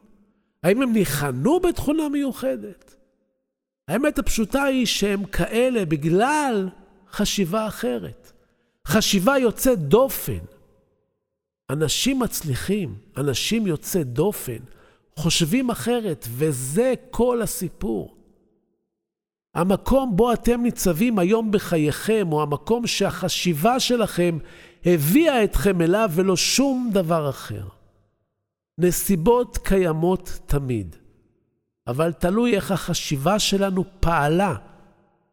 האם 0.63 0.83
הם 0.83 0.93
ניחנו 0.93 1.61
בתכונה 1.61 2.09
מיוחדת? 2.09 2.95
האמת 3.89 4.19
הפשוטה 4.19 4.63
היא 4.63 4.87
שהם 4.87 5.25
כאלה 5.25 5.85
בגלל 5.85 6.69
חשיבה 7.11 7.67
אחרת. 7.67 8.33
חשיבה 8.87 9.39
יוצאת 9.39 9.79
דופן. 9.79 10.39
אנשים 11.71 12.19
מצליחים, 12.19 12.99
אנשים 13.17 13.67
יוצאי 13.67 14.05
דופן, 14.05 14.59
חושבים 15.17 15.71
אחרת, 15.71 16.27
וזה 16.31 16.95
כל 17.11 17.43
הסיפור. 17.43 18.14
המקום 19.55 20.17
בו 20.17 20.33
אתם 20.33 20.63
ניצבים 20.63 21.19
היום 21.19 21.51
בחייכם, 21.51 22.27
הוא 22.31 22.43
המקום 22.43 22.87
שהחשיבה 22.87 23.81
שלכם 23.81 24.39
הביאה 24.87 25.45
אתכם 25.45 25.81
אליו 25.81 26.11
ולא 26.15 26.37
שום 26.37 26.91
דבר 26.93 27.31
אחר. 27.31 27.65
נסיבות 28.79 29.59
קיימות 29.59 30.39
תמיד, 30.47 30.97
אבל 31.87 32.13
תלוי 32.13 32.57
איך 32.57 32.71
החשיבה 32.71 33.39
שלנו 33.39 33.85
פעלה 34.01 34.55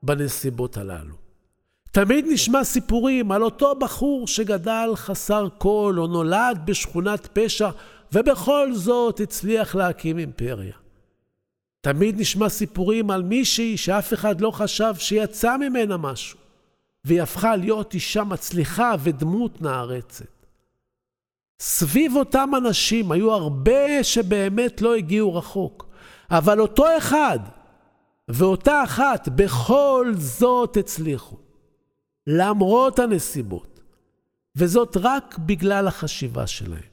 בנסיבות 0.04 0.78
הללו. 0.78 1.16
תמיד 1.92 2.26
נשמע 2.30 2.64
סיפורים 2.64 3.32
על 3.32 3.44
אותו 3.44 3.76
בחור 3.76 4.28
שגדל 4.28 4.90
חסר 4.96 5.48
כל 5.58 5.96
או 5.98 6.08
נולד 6.08 6.62
בשכונת 6.66 7.28
פשע 7.34 7.70
ובכל 8.14 8.74
זאת 8.74 9.20
הצליח 9.20 9.76
להקים 9.76 10.18
אימפריה. 10.18 10.81
תמיד 11.82 12.20
נשמע 12.20 12.50
סיפורים 12.50 13.12
על 13.12 13.24
מישהי 13.24 13.78
שאף 13.78 14.14
אחד 14.14 14.42
לא 14.42 14.52
חשב 14.52 14.94
שיצא 14.98 15.58
ממנה 15.58 15.98
משהו, 15.98 16.40
והיא 17.06 17.22
הפכה 17.22 17.56
להיות 17.56 17.94
אישה 17.94 18.24
מצליחה 18.24 18.96
ודמות 19.04 19.62
נערצת. 19.62 20.26
סביב 21.62 22.16
אותם 22.16 22.52
אנשים 22.58 23.12
היו 23.12 23.32
הרבה 23.34 24.04
שבאמת 24.04 24.82
לא 24.82 24.96
הגיעו 24.96 25.36
רחוק, 25.36 25.88
אבל 26.32 26.62
אותו 26.62 26.86
אחד 26.98 27.40
ואותה 28.28 28.84
אחת 28.84 29.30
בכל 29.30 30.12
זאת 30.16 30.78
הצליחו, 30.78 31.38
למרות 32.28 33.00
הנסיבות, 33.00 33.80
וזאת 34.56 34.98
רק 35.02 35.38
בגלל 35.38 35.88
החשיבה 35.88 36.48
שלהם. 36.48 36.92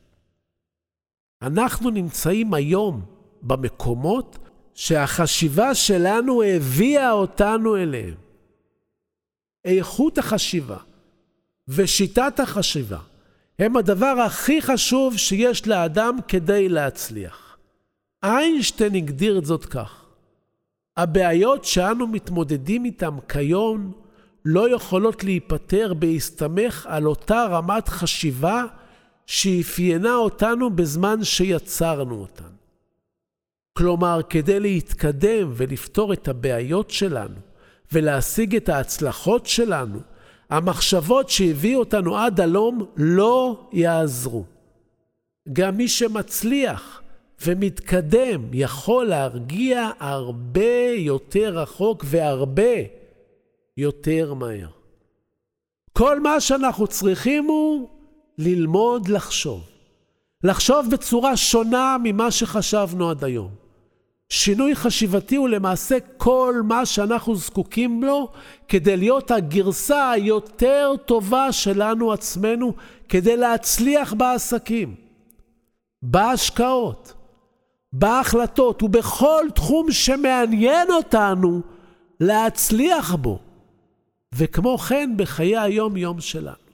אנחנו 1.42 1.90
נמצאים 1.90 2.54
היום 2.54 3.02
במקומות 3.42 4.47
שהחשיבה 4.78 5.74
שלנו 5.74 6.42
הביאה 6.42 7.10
אותנו 7.10 7.76
אליהם. 7.76 8.14
איכות 9.64 10.18
החשיבה 10.18 10.76
ושיטת 11.68 12.40
החשיבה 12.40 12.98
הם 13.58 13.76
הדבר 13.76 14.14
הכי 14.26 14.62
חשוב 14.62 15.16
שיש 15.16 15.66
לאדם 15.66 16.18
כדי 16.28 16.68
להצליח. 16.68 17.56
איינשטיין 18.22 18.94
הגדיר 18.94 19.38
את 19.38 19.44
זאת 19.44 19.64
כך: 19.64 20.04
הבעיות 20.96 21.64
שאנו 21.64 22.06
מתמודדים 22.06 22.84
איתן 22.84 23.16
כיום 23.28 23.92
לא 24.44 24.74
יכולות 24.74 25.24
להיפתר 25.24 25.94
בהסתמך 25.94 26.86
על 26.90 27.06
אותה 27.06 27.44
רמת 27.44 27.88
חשיבה 27.88 28.64
שאפיינה 29.26 30.14
אותנו 30.14 30.76
בזמן 30.76 31.24
שיצרנו 31.24 32.20
אותן. 32.20 32.57
כלומר, 33.78 34.20
כדי 34.28 34.60
להתקדם 34.60 35.52
ולפתור 35.54 36.12
את 36.12 36.28
הבעיות 36.28 36.90
שלנו 36.90 37.34
ולהשיג 37.92 38.56
את 38.56 38.68
ההצלחות 38.68 39.46
שלנו, 39.46 39.98
המחשבות 40.50 41.30
שהביאו 41.30 41.78
אותנו 41.78 42.16
עד 42.16 42.40
הלום 42.40 42.86
לא 42.96 43.68
יעזרו. 43.72 44.44
גם 45.52 45.76
מי 45.76 45.88
שמצליח 45.88 47.02
ומתקדם 47.46 48.42
יכול 48.52 49.06
להרגיע 49.06 49.90
הרבה 49.98 50.90
יותר 50.96 51.58
רחוק 51.58 52.04
והרבה 52.06 52.76
יותר 53.76 54.34
מהר. 54.34 54.68
כל 55.92 56.20
מה 56.20 56.40
שאנחנו 56.40 56.86
צריכים 56.86 57.44
הוא 57.44 57.88
ללמוד 58.38 59.08
לחשוב. 59.08 59.60
לחשוב 60.44 60.86
בצורה 60.92 61.36
שונה 61.36 61.96
ממה 62.04 62.30
שחשבנו 62.30 63.10
עד 63.10 63.24
היום. 63.24 63.67
שינוי 64.30 64.74
חשיבתי 64.76 65.36
הוא 65.36 65.48
למעשה 65.48 65.96
כל 66.16 66.54
מה 66.64 66.86
שאנחנו 66.86 67.36
זקוקים 67.36 68.02
לו 68.02 68.28
כדי 68.68 68.96
להיות 68.96 69.30
הגרסה 69.30 70.10
היותר 70.10 70.92
טובה 71.06 71.52
שלנו 71.52 72.12
עצמנו, 72.12 72.72
כדי 73.08 73.36
להצליח 73.36 74.12
בעסקים, 74.12 74.94
בהשקעות, 76.02 77.12
בהחלטות 77.92 78.82
ובכל 78.82 79.46
תחום 79.54 79.92
שמעניין 79.92 80.90
אותנו 80.90 81.60
להצליח 82.20 83.14
בו, 83.14 83.38
וכמו 84.34 84.78
כן 84.78 85.10
בחיי 85.16 85.58
היום-יום 85.58 86.20
שלנו. 86.20 86.68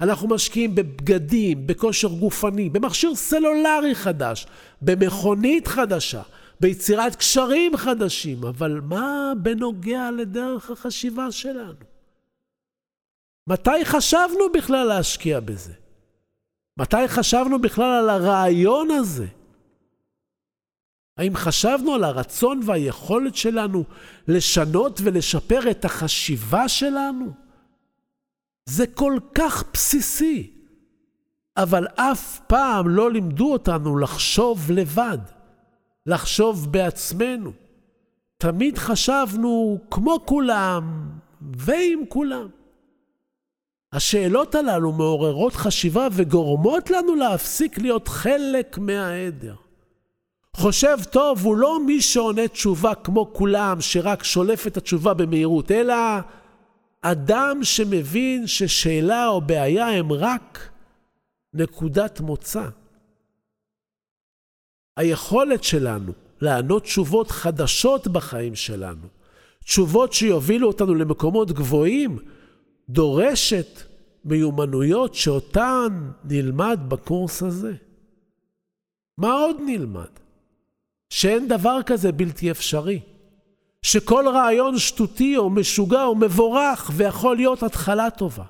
אנחנו 0.00 0.28
משקיעים 0.28 0.74
בבגדים, 0.74 1.66
בכושר 1.66 2.08
גופני, 2.08 2.70
במכשיר 2.70 3.14
סלולרי 3.14 3.94
חדש, 3.94 4.46
במכונית 4.82 5.68
חדשה, 5.68 6.22
ביצירת 6.60 7.16
קשרים 7.16 7.76
חדשים, 7.76 8.44
אבל 8.44 8.80
מה 8.80 9.32
בנוגע 9.42 10.10
לדרך 10.10 10.70
החשיבה 10.70 11.32
שלנו? 11.32 11.84
מתי 13.46 13.84
חשבנו 13.84 14.52
בכלל 14.54 14.84
להשקיע 14.84 15.40
בזה? 15.40 15.72
מתי 16.78 17.08
חשבנו 17.08 17.58
בכלל 17.58 17.84
על 17.84 18.08
הרעיון 18.08 18.90
הזה? 18.90 19.26
האם 21.18 21.36
חשבנו 21.36 21.94
על 21.94 22.04
הרצון 22.04 22.60
והיכולת 22.64 23.36
שלנו 23.36 23.84
לשנות 24.28 25.00
ולשפר 25.04 25.70
את 25.70 25.84
החשיבה 25.84 26.68
שלנו? 26.68 27.32
זה 28.68 28.86
כל 28.86 29.18
כך 29.34 29.64
בסיסי, 29.72 30.52
אבל 31.56 31.86
אף 31.86 32.40
פעם 32.46 32.88
לא 32.88 33.12
לימדו 33.12 33.52
אותנו 33.52 33.98
לחשוב 33.98 34.70
לבד. 34.70 35.37
לחשוב 36.08 36.72
בעצמנו. 36.72 37.52
תמיד 38.38 38.78
חשבנו 38.78 39.78
כמו 39.90 40.18
כולם 40.24 41.10
ועם 41.40 42.02
כולם. 42.08 42.48
השאלות 43.92 44.54
הללו 44.54 44.92
מעוררות 44.92 45.52
חשיבה 45.52 46.08
וגורמות 46.12 46.90
לנו 46.90 47.14
להפסיק 47.14 47.78
להיות 47.78 48.08
חלק 48.08 48.78
מהעדר. 48.78 49.54
חושב 50.56 50.98
טוב 51.10 51.44
הוא 51.44 51.56
לא 51.56 51.78
מי 51.86 52.00
שעונה 52.00 52.48
תשובה 52.48 52.94
כמו 52.94 53.32
כולם, 53.32 53.80
שרק 53.80 54.24
שולף 54.24 54.66
את 54.66 54.76
התשובה 54.76 55.14
במהירות, 55.14 55.70
אלא 55.70 55.94
אדם 57.02 57.58
שמבין 57.62 58.46
ששאלה 58.46 59.28
או 59.28 59.40
בעיה 59.40 59.88
הם 59.88 60.12
רק 60.12 60.68
נקודת 61.54 62.20
מוצא. 62.20 62.64
היכולת 64.98 65.64
שלנו 65.64 66.12
לענות 66.40 66.82
תשובות 66.82 67.30
חדשות 67.30 68.08
בחיים 68.08 68.54
שלנו, 68.54 69.06
תשובות 69.64 70.12
שיובילו 70.12 70.66
אותנו 70.66 70.94
למקומות 70.94 71.52
גבוהים, 71.52 72.18
דורשת 72.88 73.82
מיומנויות 74.24 75.14
שאותן 75.14 76.10
נלמד 76.24 76.80
בקורס 76.88 77.42
הזה. 77.42 77.74
מה 79.18 79.32
עוד 79.32 79.56
נלמד? 79.66 80.08
שאין 81.10 81.48
דבר 81.48 81.78
כזה 81.86 82.12
בלתי 82.12 82.50
אפשרי. 82.50 83.00
שכל 83.82 84.24
רעיון 84.28 84.78
שטותי 84.78 85.36
או 85.36 85.50
משוגע 85.50 86.04
או 86.04 86.14
מבורך 86.14 86.90
ויכול 86.96 87.36
להיות 87.36 87.62
התחלה 87.62 88.10
טובה. 88.10 88.44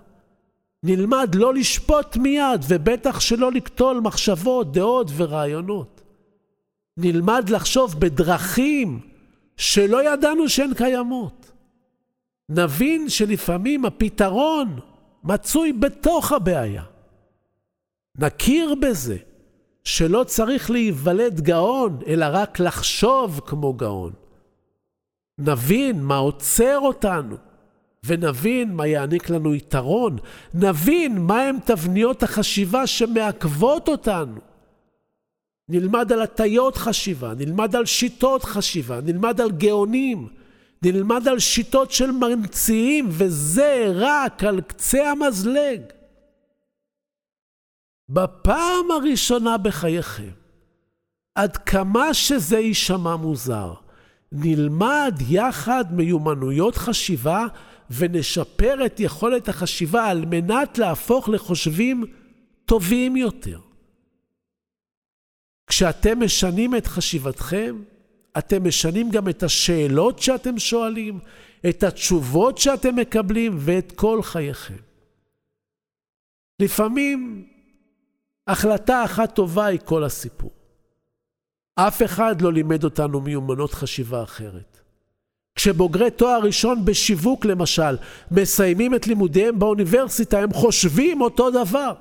נלמד 0.82 1.34
לא 1.34 1.54
לשפוט 1.54 2.16
מיד 2.16 2.64
ובטח 2.68 3.20
שלא 3.20 3.52
לקטול 3.52 4.00
מחשבות, 4.00 4.72
דעות 4.72 5.10
ורעיונות. 5.16 5.97
נלמד 6.98 7.48
לחשוב 7.48 8.00
בדרכים 8.00 9.00
שלא 9.56 10.12
ידענו 10.12 10.48
שהן 10.48 10.74
קיימות. 10.74 11.50
נבין 12.48 13.08
שלפעמים 13.08 13.84
הפתרון 13.84 14.78
מצוי 15.24 15.72
בתוך 15.72 16.32
הבעיה. 16.32 16.82
נכיר 18.18 18.74
בזה 18.74 19.16
שלא 19.84 20.24
צריך 20.24 20.70
להיוולד 20.70 21.40
גאון, 21.40 21.98
אלא 22.06 22.26
רק 22.32 22.60
לחשוב 22.60 23.40
כמו 23.46 23.74
גאון. 23.74 24.12
נבין 25.38 26.02
מה 26.02 26.16
עוצר 26.16 26.78
אותנו, 26.78 27.36
ונבין 28.04 28.72
מה 28.72 28.86
יעניק 28.86 29.30
לנו 29.30 29.54
יתרון. 29.54 30.16
נבין 30.54 31.18
מהם 31.18 31.56
תבניות 31.64 32.22
החשיבה 32.22 32.86
שמעכבות 32.86 33.88
אותנו. 33.88 34.47
נלמד 35.68 36.12
על 36.12 36.22
הטיות 36.22 36.76
חשיבה, 36.76 37.34
נלמד 37.34 37.76
על 37.76 37.86
שיטות 37.86 38.44
חשיבה, 38.44 39.00
נלמד 39.00 39.40
על 39.40 39.50
גאונים, 39.50 40.28
נלמד 40.82 41.28
על 41.28 41.38
שיטות 41.38 41.90
של 41.90 42.10
ממציאים, 42.10 43.06
וזה 43.10 43.92
רק 43.94 44.44
על 44.44 44.60
קצה 44.60 45.10
המזלג. 45.10 45.80
בפעם 48.08 48.90
הראשונה 48.90 49.58
בחייכם, 49.58 50.30
עד 51.34 51.56
כמה 51.56 52.14
שזה 52.14 52.58
יישמע 52.58 53.16
מוזר, 53.16 53.74
נלמד 54.32 55.14
יחד 55.28 55.84
מיומנויות 55.90 56.76
חשיבה 56.76 57.46
ונשפר 57.90 58.86
את 58.86 59.00
יכולת 59.00 59.48
החשיבה 59.48 60.06
על 60.06 60.24
מנת 60.24 60.78
להפוך 60.78 61.28
לחושבים 61.28 62.04
טובים 62.64 63.16
יותר. 63.16 63.67
כשאתם 65.68 66.24
משנים 66.24 66.76
את 66.76 66.86
חשיבתכם, 66.86 67.82
אתם 68.38 68.68
משנים 68.68 69.10
גם 69.10 69.28
את 69.28 69.42
השאלות 69.42 70.18
שאתם 70.18 70.58
שואלים, 70.58 71.18
את 71.68 71.82
התשובות 71.82 72.58
שאתם 72.58 72.96
מקבלים 72.96 73.56
ואת 73.58 73.92
כל 73.92 74.22
חייכם. 74.22 74.74
לפעמים 76.60 77.46
החלטה 78.46 79.04
אחת 79.04 79.34
טובה 79.34 79.66
היא 79.66 79.80
כל 79.84 80.04
הסיפור. 80.04 80.50
אף 81.74 82.02
אחד 82.02 82.40
לא 82.40 82.52
לימד 82.52 82.84
אותנו 82.84 83.20
מיומנות 83.20 83.74
חשיבה 83.74 84.22
אחרת. 84.22 84.80
כשבוגרי 85.54 86.10
תואר 86.10 86.40
ראשון 86.42 86.84
בשיווק 86.84 87.44
למשל 87.44 87.96
מסיימים 88.30 88.94
את 88.94 89.06
לימודיהם 89.06 89.58
באוניברסיטה, 89.58 90.38
הם 90.38 90.52
חושבים 90.52 91.20
אותו 91.20 91.50
דבר. 91.50 91.92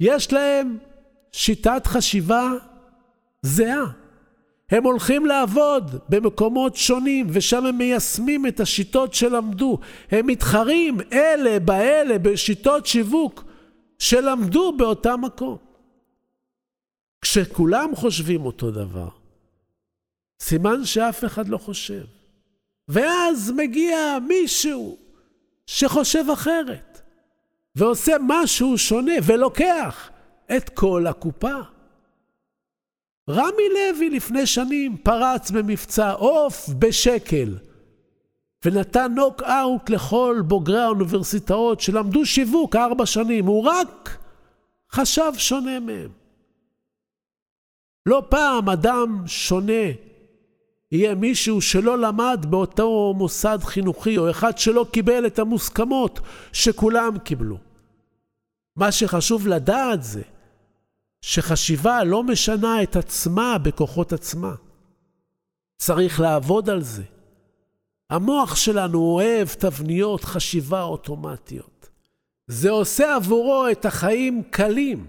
יש 0.00 0.32
להם 0.32 0.78
שיטת 1.32 1.86
חשיבה 1.86 2.50
זהה. 3.42 3.84
הם 4.70 4.84
הולכים 4.84 5.26
לעבוד 5.26 5.94
במקומות 6.08 6.76
שונים, 6.76 7.26
ושם 7.30 7.66
הם 7.66 7.78
מיישמים 7.78 8.46
את 8.46 8.60
השיטות 8.60 9.14
שלמדו. 9.14 9.78
הם 10.10 10.26
מתחרים 10.26 10.98
אלה 11.12 11.60
באלה 11.60 12.18
בשיטות 12.18 12.86
שיווק 12.86 13.44
שלמדו 13.98 14.72
באותם 14.76 15.20
מקום. 15.22 15.56
כשכולם 17.22 17.96
חושבים 17.96 18.46
אותו 18.46 18.70
דבר, 18.70 19.08
סימן 20.40 20.84
שאף 20.84 21.24
אחד 21.24 21.48
לא 21.48 21.58
חושב. 21.58 22.04
ואז 22.88 23.52
מגיע 23.56 24.18
מישהו 24.28 24.98
שחושב 25.66 26.24
אחרת, 26.32 27.00
ועושה 27.76 28.16
משהו 28.20 28.78
שונה, 28.78 29.12
ולוקח 29.26 30.09
את 30.56 30.68
כל 30.68 31.06
הקופה. 31.06 31.56
רמי 33.30 33.62
לוי 33.74 34.10
לפני 34.10 34.46
שנים 34.46 34.96
פרץ 34.96 35.50
במבצע 35.50 36.10
עוף 36.12 36.68
בשקל, 36.78 37.56
ונתן 38.64 39.12
נוק 39.14 39.42
אאוט 39.42 39.90
לכל 39.90 40.42
בוגרי 40.46 40.80
האוניברסיטאות 40.80 41.80
שלמדו 41.80 42.26
שיווק 42.26 42.76
ארבע 42.76 43.06
שנים. 43.06 43.46
הוא 43.46 43.64
רק 43.64 44.18
חשב 44.92 45.32
שונה 45.36 45.80
מהם. 45.80 46.10
לא 48.06 48.22
פעם 48.28 48.68
אדם 48.68 49.22
שונה 49.26 49.82
יהיה 50.92 51.14
מישהו 51.14 51.60
שלא 51.60 51.98
למד 51.98 52.46
באותו 52.48 53.14
מוסד 53.16 53.58
חינוכי, 53.62 54.18
או 54.18 54.30
אחד 54.30 54.58
שלא 54.58 54.86
קיבל 54.92 55.26
את 55.26 55.38
המוסכמות 55.38 56.20
שכולם 56.52 57.18
קיבלו. 57.18 57.58
מה 58.76 58.92
שחשוב 58.92 59.48
לדעת 59.48 60.02
זה 60.02 60.22
שחשיבה 61.20 62.04
לא 62.04 62.22
משנה 62.22 62.82
את 62.82 62.96
עצמה 62.96 63.58
בכוחות 63.58 64.12
עצמה. 64.12 64.54
צריך 65.78 66.20
לעבוד 66.20 66.70
על 66.70 66.82
זה. 66.82 67.02
המוח 68.10 68.56
שלנו 68.56 68.98
אוהב 68.98 69.48
תבניות 69.48 70.24
חשיבה 70.24 70.82
אוטומטיות. 70.82 71.88
זה 72.46 72.70
עושה 72.70 73.16
עבורו 73.16 73.66
את 73.72 73.84
החיים 73.84 74.42
קלים. 74.50 75.06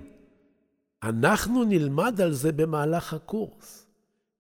אנחנו 1.04 1.64
נלמד 1.64 2.22
על 2.22 2.34
זה 2.34 2.52
במהלך 2.52 3.14
הקורס. 3.14 3.86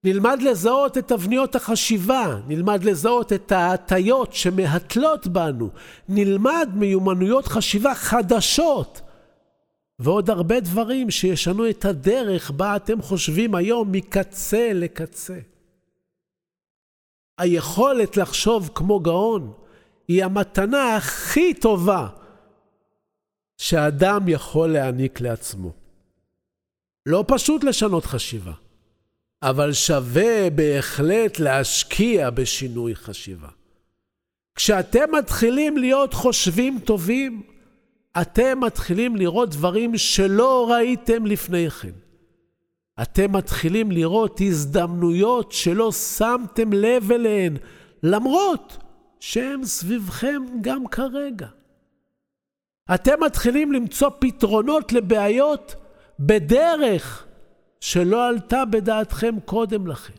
נלמד 0.03 0.41
לזהות 0.41 0.97
את 0.97 1.07
תבניות 1.07 1.55
החשיבה, 1.55 2.39
נלמד 2.47 2.83
לזהות 2.83 3.33
את 3.33 3.51
ההטיות 3.51 4.33
שמהתלות 4.33 5.27
בנו, 5.27 5.69
נלמד 6.09 6.69
מיומנויות 6.73 7.47
חשיבה 7.47 7.95
חדשות, 7.95 9.01
ועוד 10.01 10.29
הרבה 10.29 10.59
דברים 10.59 11.11
שישנו 11.11 11.69
את 11.69 11.85
הדרך 11.85 12.51
בה 12.51 12.75
אתם 12.75 13.01
חושבים 13.01 13.55
היום 13.55 13.91
מקצה 13.91 14.71
לקצה. 14.73 15.39
היכולת 17.37 18.17
לחשוב 18.17 18.69
כמו 18.75 18.99
גאון 18.99 19.53
היא 20.07 20.25
המתנה 20.25 20.95
הכי 20.95 21.53
טובה 21.53 22.07
שאדם 23.57 24.27
יכול 24.27 24.73
להעניק 24.73 25.21
לעצמו. 25.21 25.73
לא 27.05 27.25
פשוט 27.27 27.63
לשנות 27.63 28.05
חשיבה, 28.05 28.53
אבל 29.41 29.73
שווה 29.73 30.49
בהחלט 30.49 31.39
להשקיע 31.39 32.29
בשינוי 32.29 32.95
חשיבה. 32.95 33.49
כשאתם 34.55 35.15
מתחילים 35.17 35.77
להיות 35.77 36.13
חושבים 36.13 36.79
טובים, 36.85 37.43
אתם 38.21 38.59
מתחילים 38.59 39.15
לראות 39.15 39.49
דברים 39.49 39.97
שלא 39.97 40.71
ראיתם 40.71 41.25
לפני 41.25 41.69
כן. 41.69 41.91
אתם 43.01 43.31
מתחילים 43.31 43.91
לראות 43.91 44.41
הזדמנויות 44.41 45.51
שלא 45.51 45.91
שמתם 45.91 46.73
לב 46.73 47.11
אליהן, 47.11 47.57
למרות 48.03 48.77
שהן 49.19 49.63
סביבכם 49.63 50.41
גם 50.61 50.87
כרגע. 50.87 51.47
אתם 52.93 53.23
מתחילים 53.23 53.71
למצוא 53.71 54.09
פתרונות 54.19 54.93
לבעיות 54.93 55.75
בדרך 56.19 57.25
שלא 57.79 58.27
עלתה 58.27 58.65
בדעתכם 58.65 59.35
קודם 59.45 59.87
לכן. 59.87 60.13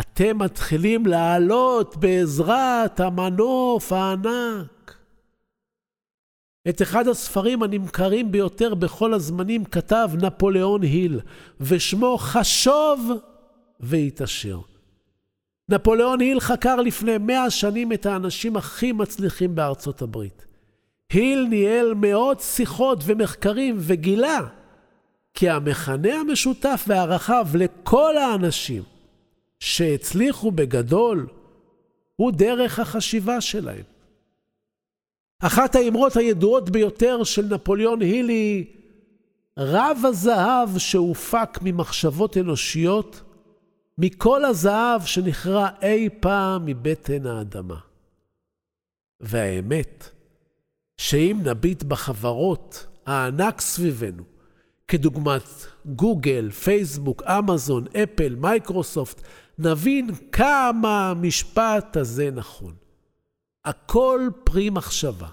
אתם 0.00 0.38
מתחילים 0.38 1.06
לעלות 1.06 1.96
בעזרת 1.96 3.00
המנוף 3.00 3.92
הענק. 3.92 4.77
את 6.68 6.82
אחד 6.82 7.08
הספרים 7.08 7.62
הנמכרים 7.62 8.32
ביותר 8.32 8.74
בכל 8.74 9.14
הזמנים 9.14 9.64
כתב 9.64 10.10
נפוליאון 10.22 10.82
היל, 10.82 11.20
ושמו 11.60 12.18
חשוב 12.18 13.10
והתעשר. 13.80 14.60
נפוליאון 15.68 16.20
היל 16.20 16.40
חקר 16.40 16.76
לפני 16.76 17.18
מאה 17.18 17.50
שנים 17.50 17.92
את 17.92 18.06
האנשים 18.06 18.56
הכי 18.56 18.92
מצליחים 18.92 19.54
בארצות 19.54 20.02
הברית. 20.02 20.46
היל 21.12 21.46
ניהל 21.50 21.94
מאות 21.94 22.40
שיחות 22.40 22.98
ומחקרים 23.04 23.76
וגילה 23.78 24.40
כי 25.34 25.50
המכנה 25.50 26.14
המשותף 26.14 26.84
והרחב 26.86 27.46
לכל 27.54 28.16
האנשים 28.16 28.82
שהצליחו 29.60 30.50
בגדול 30.50 31.26
הוא 32.16 32.32
דרך 32.32 32.78
החשיבה 32.78 33.40
שלהם. 33.40 33.97
אחת 35.40 35.74
האמרות 35.74 36.16
הידועות 36.16 36.70
ביותר 36.70 37.24
של 37.24 37.54
נפוליאון 37.54 38.02
היל 38.02 38.28
היא 38.28 38.66
רב 39.58 39.98
הזהב 40.04 40.78
שהופק 40.78 41.58
ממחשבות 41.62 42.36
אנושיות 42.36 43.22
מכל 43.98 44.44
הזהב 44.44 45.04
שנכרה 45.04 45.70
אי 45.82 46.08
פעם 46.20 46.66
מבטן 46.66 47.26
האדמה. 47.26 47.78
והאמת, 49.20 50.10
שאם 50.96 51.40
נביט 51.44 51.82
בחברות 51.82 52.86
הענק 53.06 53.60
סביבנו, 53.60 54.22
כדוגמת 54.88 55.66
גוגל, 55.86 56.50
פייסבוק, 56.50 57.22
אמזון, 57.22 57.84
אפל, 58.02 58.34
מייקרוסופט, 58.34 59.22
נבין 59.58 60.10
כמה 60.32 61.10
המשפט 61.10 61.96
הזה 61.96 62.30
נכון. 62.30 62.87
הכל 63.64 64.28
פרי 64.44 64.70
מחשבה, 64.70 65.28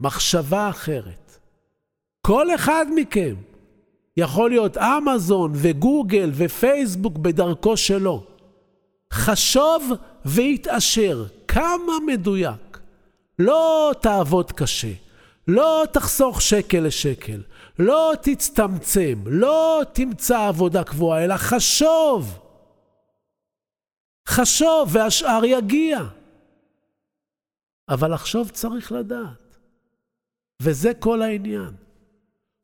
מחשבה 0.00 0.70
אחרת. 0.70 1.38
כל 2.26 2.54
אחד 2.54 2.86
מכם 2.94 3.34
יכול 4.16 4.50
להיות 4.50 4.76
אמזון 4.76 5.52
וגוגל 5.54 6.30
ופייסבוק 6.34 7.18
בדרכו 7.18 7.76
שלו. 7.76 8.24
חשוב 9.12 9.92
והתעשר, 10.24 11.24
כמה 11.48 11.92
מדויק. 12.06 12.80
לא 13.38 13.92
תעבוד 14.00 14.52
קשה, 14.52 14.92
לא 15.48 15.84
תחסוך 15.92 16.42
שקל 16.42 16.80
לשקל, 16.80 17.42
לא 17.78 18.12
תצטמצם, 18.22 19.22
לא 19.26 19.82
תמצא 19.92 20.46
עבודה 20.46 20.84
קבועה, 20.84 21.24
אלא 21.24 21.36
חשוב. 21.36 22.38
חשוב 24.28 24.88
והשאר 24.92 25.44
יגיע. 25.44 26.00
אבל 27.90 28.14
לחשוב 28.14 28.48
צריך 28.50 28.92
לדעת. 28.92 29.58
וזה 30.62 30.94
כל 30.94 31.22
העניין. 31.22 31.70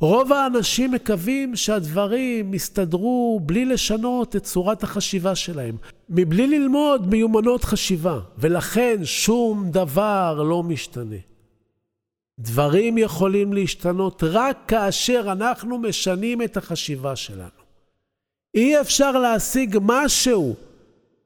רוב 0.01 0.33
האנשים 0.33 0.93
מקווים 0.93 1.57
שהדברים 1.57 2.55
יסתדרו 2.55 3.41
בלי 3.43 3.65
לשנות 3.65 4.37
את 4.37 4.43
צורת 4.45 4.83
החשיבה 4.83 5.35
שלהם, 5.35 5.77
מבלי 6.09 6.47
ללמוד 6.47 7.07
מיומנות 7.07 7.65
חשיבה, 7.65 8.21
ולכן 8.39 9.05
שום 9.05 9.71
דבר 9.71 10.43
לא 10.43 10.63
משתנה. 10.63 11.17
דברים 12.39 12.99
יכולים 12.99 13.53
להשתנות 13.53 14.23
רק 14.27 14.59
כאשר 14.69 15.29
אנחנו 15.33 15.79
משנים 15.79 16.43
את 16.43 16.57
החשיבה 16.57 17.17
שלנו. 17.17 17.63
אי 18.55 18.81
אפשר 18.81 19.11
להשיג 19.11 19.79
משהו 19.83 20.55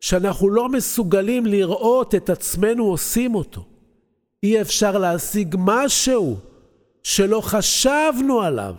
שאנחנו 0.01 0.51
לא 0.51 0.68
מסוגלים 0.68 1.46
לראות 1.46 2.14
את 2.14 2.30
עצמנו 2.30 2.84
עושים 2.84 3.34
אותו. 3.34 3.70
אי 4.43 4.61
אפשר 4.61 4.99
להשיג 4.99 5.57
משהו 5.59 6.38
שלא 7.03 7.41
חשבנו 7.41 8.41
עליו, 8.41 8.74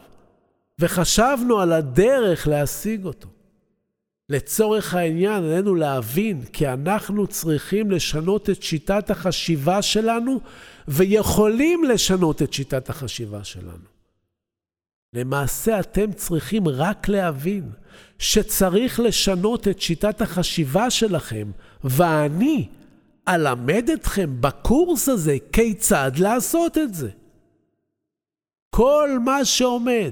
וחשבנו 0.80 1.59
על 1.59 1.72
הדרך 1.72 2.47
להשיג 2.47 3.05
אותו. 3.05 3.28
לצורך 4.30 4.93
העניין, 4.93 5.43
עלינו 5.43 5.76
להבין 5.76 6.43
כי 6.53 6.68
אנחנו 6.68 7.28
צריכים 7.28 7.91
לשנות 7.91 8.49
את 8.49 8.64
שיטת 8.64 9.09
החשיבה 9.09 9.82
שלנו, 9.82 10.39
ויכולים 10.88 11.84
לשנות 11.84 12.41
את 12.41 12.53
שיטת 12.53 12.89
החשיבה 12.89 13.43
שלנו. 13.43 13.91
למעשה, 15.14 15.80
אתם 15.80 16.14
צריכים 16.14 16.68
רק 16.68 17.07
להבין 17.07 17.72
שצריך 18.20 18.99
לשנות 18.99 19.68
את 19.68 19.82
שיטת 19.82 20.22
החשיבה 20.22 20.89
שלכם, 20.89 21.51
ואני 21.84 22.68
אלמד 23.28 23.89
אתכם 23.93 24.30
בקורס 24.39 25.09
הזה 25.09 25.38
כיצד 25.51 26.11
לעשות 26.17 26.78
את 26.78 26.93
זה. 26.93 27.09
כל 28.76 29.09
מה 29.26 29.45
שעומד 29.45 30.11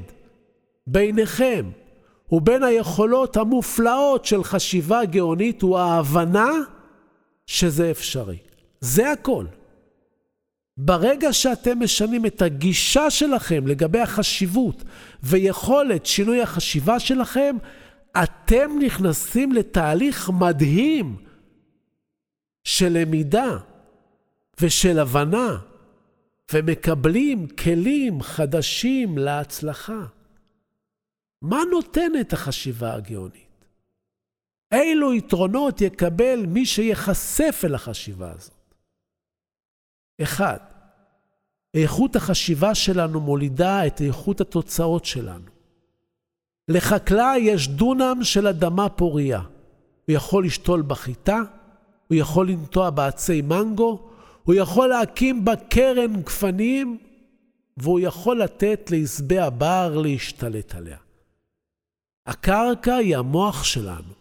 ביניכם 0.87 1.69
ובין 2.31 2.63
היכולות 2.63 3.37
המופלאות 3.37 4.25
של 4.25 4.43
חשיבה 4.43 5.05
גאונית 5.05 5.61
הוא 5.61 5.77
ההבנה 5.77 6.49
שזה 7.45 7.91
אפשרי. 7.91 8.37
זה 8.81 9.11
הכל. 9.11 9.45
ברגע 10.77 11.33
שאתם 11.33 11.79
משנים 11.79 12.25
את 12.25 12.41
הגישה 12.41 13.09
שלכם 13.09 13.67
לגבי 13.67 13.99
החשיבות 13.99 14.83
ויכולת 15.23 16.05
שינוי 16.05 16.41
החשיבה 16.41 16.99
שלכם, 16.99 17.55
אתם 18.23 18.71
נכנסים 18.79 19.51
לתהליך 19.51 20.29
מדהים 20.29 21.28
של 22.63 22.89
למידה 22.89 23.57
ושל 24.61 24.99
הבנה, 24.99 25.57
ומקבלים 26.53 27.47
כלים 27.47 28.21
חדשים 28.21 29.17
להצלחה. 29.17 30.05
מה 31.41 31.59
נותנת 31.71 32.33
החשיבה 32.33 32.93
הגאונית? 32.93 33.65
אילו 34.73 35.13
יתרונות 35.13 35.81
יקבל 35.81 36.45
מי 36.47 36.65
שיחשף 36.65 37.61
אל 37.63 37.75
החשיבה 37.75 38.31
הזאת? 38.31 38.73
אחד, 40.21 40.57
איכות 41.73 42.15
החשיבה 42.15 42.75
שלנו 42.75 43.19
מולידה 43.19 43.87
את 43.87 44.01
איכות 44.01 44.41
התוצאות 44.41 45.05
שלנו. 45.05 45.49
לחקלאי 46.67 47.37
יש 47.37 47.67
דונם 47.67 48.19
של 48.23 48.47
אדמה 48.47 48.89
פוריה. 48.89 49.39
הוא 49.39 50.15
יכול 50.15 50.45
לשתול 50.45 50.81
בחיטה, 50.81 51.41
הוא 52.09 52.17
יכול 52.17 52.49
לנטוע 52.49 52.89
בעצי 52.89 53.41
מנגו, 53.41 54.09
הוא 54.43 54.55
יכול 54.55 54.87
להקים 54.87 55.45
בה 55.45 55.55
קרן 55.55 56.21
גפנים, 56.21 56.97
והוא 57.77 57.99
יכול 57.99 58.41
לתת 58.41 58.91
לעשבי 58.91 59.39
הבר 59.39 59.97
להשתלט 59.97 60.75
עליה. 60.75 60.97
הקרקע 62.27 62.95
היא 62.95 63.17
המוח 63.17 63.63
שלנו, 63.63 64.13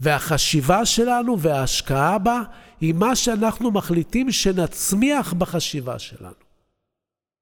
והחשיבה 0.00 0.86
שלנו 0.86 1.40
וההשקעה 1.40 2.18
בה 2.18 2.42
היא 2.80 2.94
מה 2.94 3.16
שאנחנו 3.16 3.70
מחליטים 3.70 4.32
שנצמיח 4.32 5.32
בחשיבה 5.32 5.98
שלנו. 5.98 6.42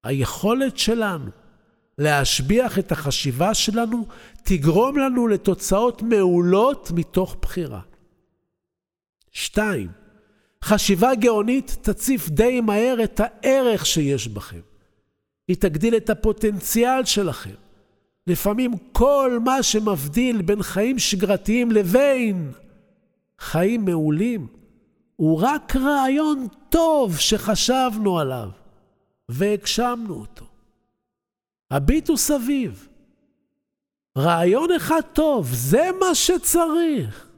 היכולת 0.05 0.79
שלנו 0.79 1.31
להשביח 1.99 2.79
את 2.79 2.93
החשיבה 2.93 3.55
שלנו 3.55 4.07
תגרום 4.43 4.99
לנו 4.99 5.29
לתוצאות 5.29 6.03
מעולות 6.03 6.91
מתוך 6.95 7.37
בחירה. 7.43 7.81
שתיים, 9.33 9.89
חשיבה 10.65 11.15
גאונית 11.15 11.77
תציף 11.83 12.29
די 12.29 12.61
מהר 12.61 12.97
את 13.05 13.21
הערך 13.25 13.87
שיש 13.87 14.29
בכם. 14.29 14.61
היא 15.49 15.57
תגדיל 15.57 15.97
את 15.97 16.11
הפוטנציאל 16.11 17.05
שלכם. 17.05 17.55
לפעמים 18.27 18.73
כל 18.93 19.39
מה 19.45 19.63
שמבדיל 19.63 20.43
בין 20.43 20.63
חיים 20.63 20.99
שגרתיים 20.99 21.73
לבין 21.73 22.53
חיים 23.39 23.85
מעולים 23.85 24.47
הוא 25.17 25.43
רק 25.43 25.77
רעיון 25.77 26.47
טוב 26.69 27.19
שחשבנו 27.19 28.19
עליו 28.19 28.49
והגשמנו 29.29 30.15
אותו. 30.15 30.47
הביטו 31.71 32.17
סביב. 32.17 32.89
רעיון 34.19 34.73
אחד 34.73 35.01
טוב, 35.13 35.49
זה 35.53 35.91
מה 36.01 36.15
שצריך. 36.15 37.30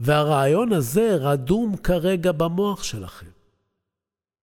והרעיון 0.00 0.72
הזה 0.72 1.16
רדום 1.16 1.76
כרגע 1.76 2.32
במוח 2.32 2.82
שלכם. 2.82 3.26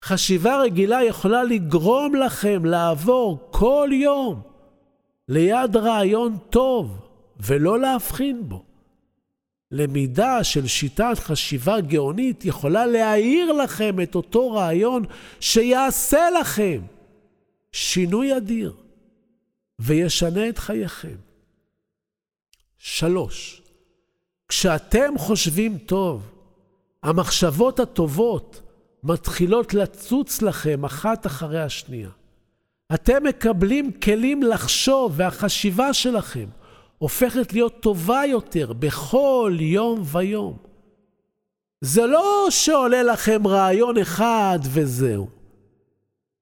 חשיבה 0.04 0.60
רגילה 0.62 1.04
יכולה 1.04 1.44
לגרום 1.44 2.14
לכם 2.14 2.64
לעבור 2.64 3.48
כל 3.50 3.88
יום 3.92 4.42
ליד 5.28 5.76
רעיון 5.76 6.36
טוב 6.50 7.08
ולא 7.40 7.80
להבחין 7.80 8.48
בו. 8.48 8.64
למידה 9.70 10.44
של 10.44 10.66
שיטת 10.66 11.18
חשיבה 11.18 11.80
גאונית 11.80 12.44
יכולה 12.44 12.86
להאיר 12.86 13.52
לכם 13.52 14.00
את 14.00 14.14
אותו 14.14 14.52
רעיון 14.52 15.04
שיעשה 15.40 16.30
לכם 16.40 16.80
שינוי 17.72 18.36
אדיר 18.36 18.72
וישנה 19.78 20.48
את 20.48 20.58
חייכם. 20.58 21.16
שלוש, 22.78 23.62
כשאתם 24.48 25.18
חושבים 25.18 25.78
טוב, 25.78 26.30
המחשבות 27.02 27.80
הטובות 27.80 28.62
מתחילות 29.02 29.74
לצוץ 29.74 30.42
לכם 30.42 30.84
אחת 30.84 31.26
אחרי 31.26 31.62
השנייה. 31.62 32.10
אתם 32.94 33.24
מקבלים 33.24 33.92
כלים 33.92 34.42
לחשוב 34.42 35.12
והחשיבה 35.16 35.94
שלכם 35.94 36.46
הופכת 36.98 37.52
להיות 37.52 37.80
טובה 37.80 38.22
יותר 38.26 38.72
בכל 38.72 39.56
יום 39.60 40.02
ויום. 40.04 40.56
זה 41.80 42.06
לא 42.06 42.46
שעולה 42.50 43.02
לכם 43.02 43.46
רעיון 43.46 43.98
אחד 43.98 44.58
וזהו. 44.62 45.28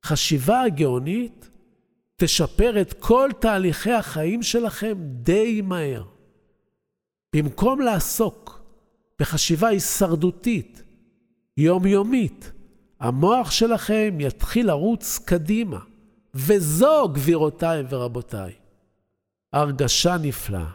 חשיבה 0.04 0.60
הגאונית 0.62 1.50
תשפר 2.16 2.80
את 2.80 2.92
כל 2.92 3.30
תהליכי 3.40 3.92
החיים 3.92 4.42
שלכם 4.42 4.94
די 5.00 5.60
מהר. 5.60 6.13
במקום 7.34 7.80
לעסוק 7.80 8.62
בחשיבה 9.18 9.68
הישרדותית, 9.68 10.82
יומיומית, 11.56 12.52
המוח 13.00 13.50
שלכם 13.50 14.16
יתחיל 14.20 14.66
לרוץ 14.66 15.18
קדימה. 15.24 15.78
וזו, 16.34 17.08
גבירותיי 17.08 17.82
ורבותיי, 17.90 18.52
הרגשה 19.52 20.16
נפלאה. 20.22 20.70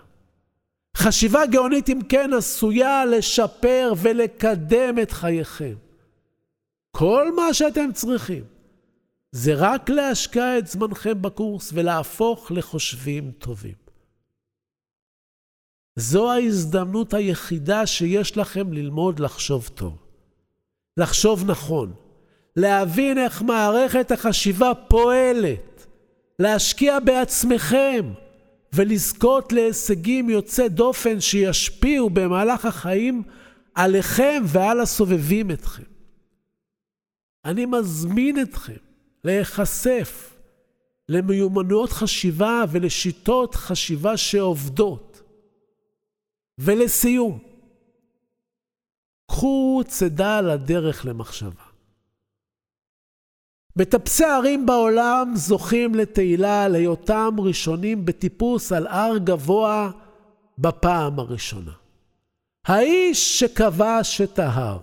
חשיבה 0.97 1.45
גאונית, 1.45 1.89
אם 1.89 1.99
כן, 2.09 2.33
עשויה 2.37 3.05
לשפר 3.05 3.93
ולקדם 3.97 4.99
את 5.01 5.11
חייכם. 5.11 5.75
כל 6.91 7.35
מה 7.35 7.53
שאתם 7.53 7.89
צריכים 7.93 8.43
זה 9.31 9.53
רק 9.55 9.89
להשקע 9.89 10.57
את 10.57 10.67
זמנכם 10.67 11.21
בקורס 11.21 11.71
ולהפוך 11.73 12.51
לחושבים 12.51 13.31
טובים. 13.31 13.88
זו 15.95 16.31
ההזדמנות 16.31 17.13
היחידה 17.13 17.85
שיש 17.85 18.37
לכם 18.37 18.73
ללמוד 18.73 19.19
לחשוב 19.19 19.69
טוב. 19.75 19.97
לחשוב 20.97 21.51
נכון. 21.51 21.93
להבין 22.55 23.17
איך 23.17 23.41
מערכת 23.41 24.11
החשיבה 24.11 24.71
פועלת. 24.87 25.85
להשקיע 26.39 26.99
בעצמכם. 26.99 28.13
ולזכות 28.73 29.53
להישגים 29.53 30.29
יוצא 30.29 30.67
דופן 30.67 31.19
שישפיעו 31.19 32.09
במהלך 32.09 32.65
החיים 32.65 33.23
עליכם 33.75 34.43
ועל 34.45 34.79
הסובבים 34.79 35.51
אתכם. 35.51 35.83
אני 37.45 37.65
מזמין 37.65 38.41
אתכם 38.41 38.73
להיחשף 39.23 40.35
למיומנויות 41.09 41.91
חשיבה 41.91 42.63
ולשיטות 42.71 43.55
חשיבה 43.55 44.17
שעובדות. 44.17 45.08
ולסיום, 46.59 47.39
קחו 49.27 49.81
צידה 49.87 50.41
לדרך 50.41 51.05
למחשבה. 51.05 51.69
מטפסי 53.75 54.25
הרים 54.25 54.65
בעולם 54.65 55.31
זוכים 55.35 55.95
לתהילה 55.95 56.63
על 56.63 56.75
היותם 56.75 57.35
ראשונים 57.37 58.05
בטיפוס 58.05 58.71
על 58.71 58.87
הר 58.87 59.17
גבוה 59.17 59.91
בפעם 60.57 61.19
הראשונה. 61.19 61.71
האיש 62.65 63.39
שכבש 63.39 64.21
את 64.21 64.39
ההר. 64.39 64.79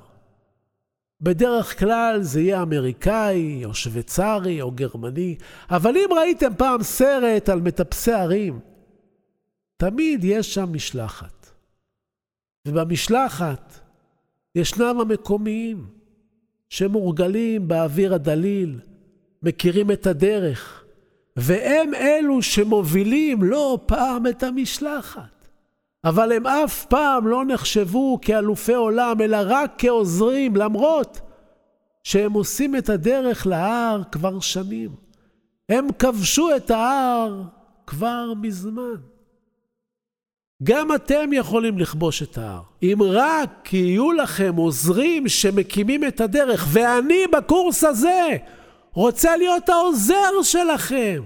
בדרך 1.21 1.79
כלל 1.79 2.23
זה 2.23 2.41
יהיה 2.41 2.63
אמריקאי, 2.63 3.65
או 3.65 3.75
שוויצרי, 3.75 4.63
או 4.63 4.71
גרמני, 4.71 5.37
אבל 5.71 5.97
אם 5.97 6.09
ראיתם 6.17 6.55
פעם 6.55 6.83
סרט 6.83 7.49
על 7.49 7.61
מטפסי 7.61 8.13
הרים, 8.13 8.61
תמיד 9.77 10.25
יש 10.25 10.55
שם 10.55 10.73
משלחת. 10.73 11.36
ובמשלחת 12.67 13.81
ישנם 14.55 15.01
המקומיים. 15.01 15.97
שמורגלים 16.69 17.69
באוויר 17.69 18.15
הדליל, 18.15 18.81
מכירים 19.43 19.91
את 19.91 20.07
הדרך, 20.07 20.85
והם 21.37 21.95
אלו 21.95 22.43
שמובילים 22.43 23.43
לא 23.43 23.79
פעם 23.87 24.27
את 24.27 24.43
המשלחת. 24.43 25.49
אבל 26.05 26.33
הם 26.33 26.47
אף 26.47 26.87
פעם 26.87 27.27
לא 27.27 27.45
נחשבו 27.45 28.19
כאלופי 28.23 28.75
עולם, 28.75 29.21
אלא 29.21 29.39
רק 29.47 29.75
כעוזרים, 29.79 30.57
למרות 30.57 31.21
שהם 32.03 32.33
עושים 32.33 32.77
את 32.77 32.89
הדרך 32.89 33.47
להר 33.47 34.03
כבר 34.13 34.41
שנים. 34.41 34.91
הם 35.69 35.87
כבשו 35.99 36.57
את 36.57 36.71
ההר 36.71 37.43
כבר 37.87 38.33
מזמן. 38.35 38.95
גם 40.63 40.95
אתם 40.95 41.33
יכולים 41.33 41.79
לכבוש 41.79 42.23
את 42.23 42.39
ההר. 42.39 42.61
אם 42.83 42.99
רק 43.03 43.73
יהיו 43.73 44.13
לכם 44.13 44.57
עוזרים 44.57 45.29
שמקימים 45.29 46.05
את 46.05 46.21
הדרך, 46.21 46.67
ואני 46.73 47.27
בקורס 47.33 47.85
הזה 47.85 48.37
רוצה 48.93 49.37
להיות 49.37 49.69
העוזר 49.69 50.43
שלכם. 50.43 51.23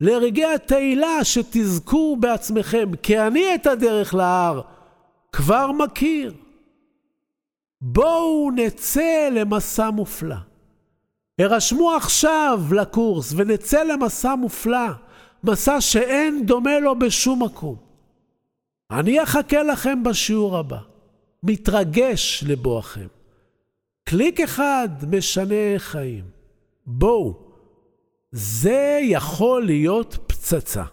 לרגעי 0.00 0.54
התהילה 0.54 1.24
שתזכו 1.24 2.16
בעצמכם, 2.20 2.90
כי 3.02 3.20
אני 3.20 3.54
את 3.54 3.66
הדרך 3.66 4.14
להר 4.14 4.60
כבר 5.32 5.72
מכיר. 5.72 6.34
בואו 7.80 8.50
נצא 8.54 9.28
למסע 9.32 9.90
מופלא. 9.90 10.36
הרשמו 11.38 11.92
עכשיו 11.92 12.60
לקורס 12.72 13.32
ונצא 13.36 13.82
למסע 13.82 14.34
מופלא, 14.34 14.88
מסע 15.44 15.80
שאין 15.80 16.46
דומה 16.46 16.78
לו 16.78 16.98
בשום 16.98 17.42
מקום. 17.42 17.85
אני 18.90 19.22
אחכה 19.22 19.62
לכם 19.62 20.02
בשיעור 20.02 20.58
הבא, 20.58 20.78
מתרגש 21.42 22.44
לבואכם. 22.46 23.06
קליק 24.08 24.40
אחד 24.40 24.88
משנה 25.10 25.78
חיים. 25.78 26.24
בואו, 26.86 27.34
זה 28.32 28.98
יכול 29.02 29.66
להיות 29.66 30.18
פצצה. 30.26 30.84